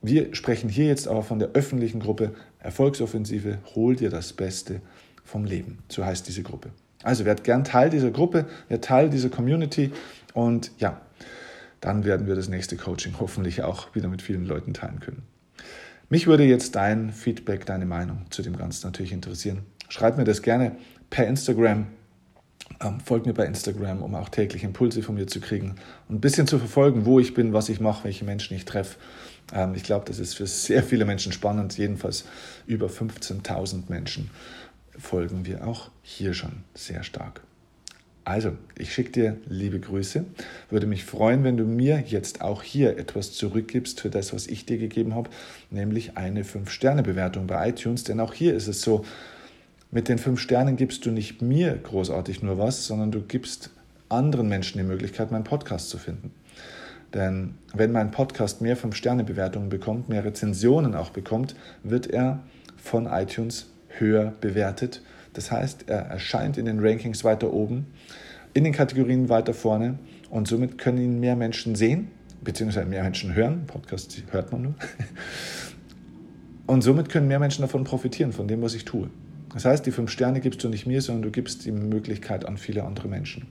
Wir 0.00 0.34
sprechen 0.34 0.68
hier 0.68 0.86
jetzt 0.86 1.06
aber 1.06 1.22
von 1.22 1.38
der 1.38 1.50
öffentlichen 1.50 2.00
Gruppe 2.00 2.34
Erfolgsoffensive, 2.58 3.58
hol 3.76 3.94
dir 3.94 4.10
das 4.10 4.32
Beste 4.32 4.80
vom 5.24 5.44
Leben. 5.44 5.78
So 5.88 6.04
heißt 6.04 6.26
diese 6.26 6.42
Gruppe. 6.42 6.70
Also 7.02 7.24
werd 7.24 7.44
gern 7.44 7.64
Teil 7.64 7.90
dieser 7.90 8.10
Gruppe, 8.10 8.46
werd 8.68 8.84
Teil 8.84 9.10
dieser 9.10 9.28
Community 9.28 9.92
und 10.34 10.70
ja, 10.78 11.00
dann 11.80 12.04
werden 12.04 12.26
wir 12.26 12.34
das 12.34 12.48
nächste 12.48 12.76
Coaching 12.76 13.14
hoffentlich 13.18 13.62
auch 13.62 13.94
wieder 13.94 14.08
mit 14.08 14.22
vielen 14.22 14.46
Leuten 14.46 14.72
teilen 14.72 15.00
können. 15.00 15.22
Mich 16.08 16.26
würde 16.26 16.44
jetzt 16.44 16.76
dein 16.76 17.10
Feedback, 17.10 17.66
deine 17.66 17.86
Meinung 17.86 18.26
zu 18.30 18.42
dem 18.42 18.56
Ganzen 18.56 18.86
natürlich 18.86 19.12
interessieren. 19.12 19.62
Schreib 19.88 20.16
mir 20.16 20.24
das 20.24 20.42
gerne 20.42 20.76
per 21.10 21.26
Instagram. 21.26 21.86
Ähm, 22.80 23.00
folg 23.04 23.26
mir 23.26 23.34
bei 23.34 23.46
Instagram, 23.46 24.02
um 24.02 24.14
auch 24.14 24.28
täglich 24.28 24.62
Impulse 24.62 25.02
von 25.02 25.14
mir 25.14 25.26
zu 25.26 25.40
kriegen 25.40 25.74
und 26.08 26.16
ein 26.16 26.20
bisschen 26.20 26.46
zu 26.46 26.58
verfolgen, 26.58 27.04
wo 27.04 27.18
ich 27.18 27.34
bin, 27.34 27.52
was 27.52 27.68
ich 27.68 27.80
mache, 27.80 28.04
welche 28.04 28.24
Menschen 28.24 28.56
ich 28.56 28.64
treffe. 28.64 28.98
Ähm, 29.52 29.74
ich 29.74 29.82
glaube, 29.82 30.04
das 30.06 30.18
ist 30.18 30.34
für 30.34 30.46
sehr 30.46 30.82
viele 30.82 31.04
Menschen 31.04 31.32
spannend. 31.32 31.76
Jedenfalls 31.76 32.24
über 32.66 32.86
15.000 32.86 33.84
Menschen 33.88 34.30
folgen 34.98 35.46
wir 35.46 35.66
auch 35.66 35.90
hier 36.02 36.34
schon 36.34 36.64
sehr 36.74 37.02
stark. 37.02 37.42
Also, 38.24 38.52
ich 38.78 38.94
schicke 38.94 39.10
dir 39.10 39.36
liebe 39.48 39.80
Grüße. 39.80 40.24
Würde 40.70 40.86
mich 40.86 41.04
freuen, 41.04 41.42
wenn 41.42 41.56
du 41.56 41.64
mir 41.64 42.04
jetzt 42.06 42.40
auch 42.40 42.62
hier 42.62 42.96
etwas 42.96 43.32
zurückgibst 43.32 44.00
für 44.00 44.10
das, 44.10 44.32
was 44.32 44.46
ich 44.46 44.64
dir 44.64 44.78
gegeben 44.78 45.14
habe, 45.14 45.28
nämlich 45.70 46.16
eine 46.16 46.44
5-Sterne-Bewertung 46.44 47.48
bei 47.48 47.70
iTunes. 47.70 48.04
Denn 48.04 48.20
auch 48.20 48.32
hier 48.32 48.54
ist 48.54 48.68
es 48.68 48.80
so, 48.80 49.04
mit 49.90 50.08
den 50.08 50.18
5 50.18 50.38
Sternen 50.40 50.76
gibst 50.76 51.04
du 51.04 51.10
nicht 51.10 51.42
mir 51.42 51.76
großartig 51.76 52.42
nur 52.42 52.58
was, 52.58 52.86
sondern 52.86 53.10
du 53.10 53.22
gibst 53.22 53.70
anderen 54.08 54.48
Menschen 54.48 54.78
die 54.78 54.84
Möglichkeit, 54.84 55.32
meinen 55.32 55.44
Podcast 55.44 55.90
zu 55.90 55.98
finden. 55.98 56.30
Denn 57.12 57.56
wenn 57.74 57.90
mein 57.90 58.12
Podcast 58.12 58.60
mehr 58.60 58.76
5-Sterne-Bewertungen 58.76 59.68
bekommt, 59.68 60.08
mehr 60.08 60.24
Rezensionen 60.24 60.94
auch 60.94 61.10
bekommt, 61.10 61.56
wird 61.82 62.06
er 62.06 62.40
von 62.76 63.06
iTunes 63.06 63.66
höher 63.98 64.32
bewertet 64.40 65.02
das 65.34 65.50
heißt, 65.50 65.88
er 65.88 66.00
erscheint 66.00 66.58
in 66.58 66.66
den 66.66 66.80
Rankings 66.80 67.24
weiter 67.24 67.52
oben, 67.52 67.86
in 68.54 68.64
den 68.64 68.72
Kategorien 68.72 69.28
weiter 69.28 69.54
vorne 69.54 69.98
und 70.30 70.46
somit 70.46 70.78
können 70.78 70.98
ihn 70.98 71.20
mehr 71.20 71.36
Menschen 71.36 71.74
sehen, 71.74 72.08
beziehungsweise 72.42 72.86
mehr 72.86 73.02
Menschen 73.02 73.34
hören. 73.34 73.64
Podcast 73.66 74.22
hört 74.30 74.52
man 74.52 74.62
nur. 74.62 74.74
Und 76.64 76.82
somit 76.82 77.08
können 77.08 77.26
mehr 77.28 77.40
Menschen 77.40 77.62
davon 77.62 77.82
profitieren, 77.84 78.32
von 78.32 78.46
dem, 78.46 78.62
was 78.62 78.74
ich 78.74 78.84
tue. 78.84 79.10
Das 79.52 79.64
heißt, 79.64 79.84
die 79.84 79.90
fünf 79.90 80.10
Sterne 80.10 80.40
gibst 80.40 80.62
du 80.62 80.68
nicht 80.68 80.86
mir, 80.86 81.02
sondern 81.02 81.22
du 81.22 81.30
gibst 81.30 81.64
die 81.66 81.72
Möglichkeit 81.72 82.46
an 82.46 82.56
viele 82.56 82.84
andere 82.84 83.08
Menschen. 83.08 83.48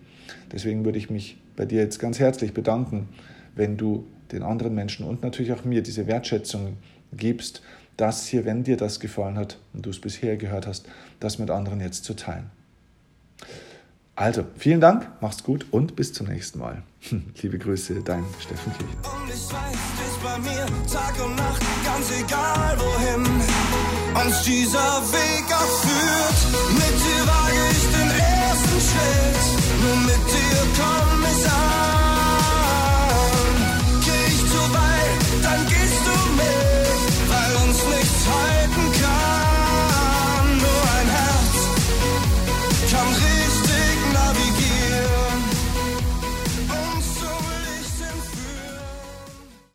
Deswegen 0.51 0.85
würde 0.85 0.97
ich 0.97 1.09
mich 1.09 1.37
bei 1.55 1.65
dir 1.65 1.81
jetzt 1.81 1.99
ganz 1.99 2.19
herzlich 2.19 2.53
bedanken, 2.53 3.09
wenn 3.53 3.75
du 3.75 4.07
den 4.31 4.43
anderen 4.43 4.73
Menschen 4.73 5.05
und 5.05 5.23
natürlich 5.23 5.51
auch 5.51 5.65
mir 5.65 5.83
diese 5.83 6.07
Wertschätzung 6.07 6.77
gibst, 7.11 7.61
das 8.01 8.25
hier, 8.25 8.45
wenn 8.45 8.63
dir 8.63 8.77
das 8.77 8.99
gefallen 8.99 9.37
hat 9.37 9.59
und 9.73 9.85
du 9.85 9.91
es 9.91 10.01
bisher 10.01 10.35
gehört 10.35 10.65
hast, 10.65 10.87
das 11.19 11.37
mit 11.37 11.51
anderen 11.51 11.79
jetzt 11.79 12.03
zu 12.03 12.15
teilen. 12.15 12.49
Also, 14.15 14.43
vielen 14.57 14.81
Dank, 14.81 15.07
mach's 15.21 15.43
gut 15.43 15.65
und 15.71 15.95
bis 15.95 16.11
zum 16.13 16.27
nächsten 16.27 16.59
Mal. 16.59 16.83
Liebe 17.41 17.57
Grüße, 17.57 18.01
dein 18.03 18.25
Steffen 18.39 18.73
Kirchen. 18.73 18.97
Und 18.97 19.29
ich 19.29 19.53
weiß, 19.53 19.77
bist 19.97 20.23
bei 20.23 20.37
mir 20.39 20.65
Tag 20.91 21.25
und 21.25 21.35
Nacht, 21.35 21.61
ganz 21.85 22.11
egal 22.19 22.77
wohin 22.79 23.41
uns 24.25 24.43
dieser 24.43 25.01
Weg 25.11 25.45
auch 25.53 25.81
führt. 25.81 26.90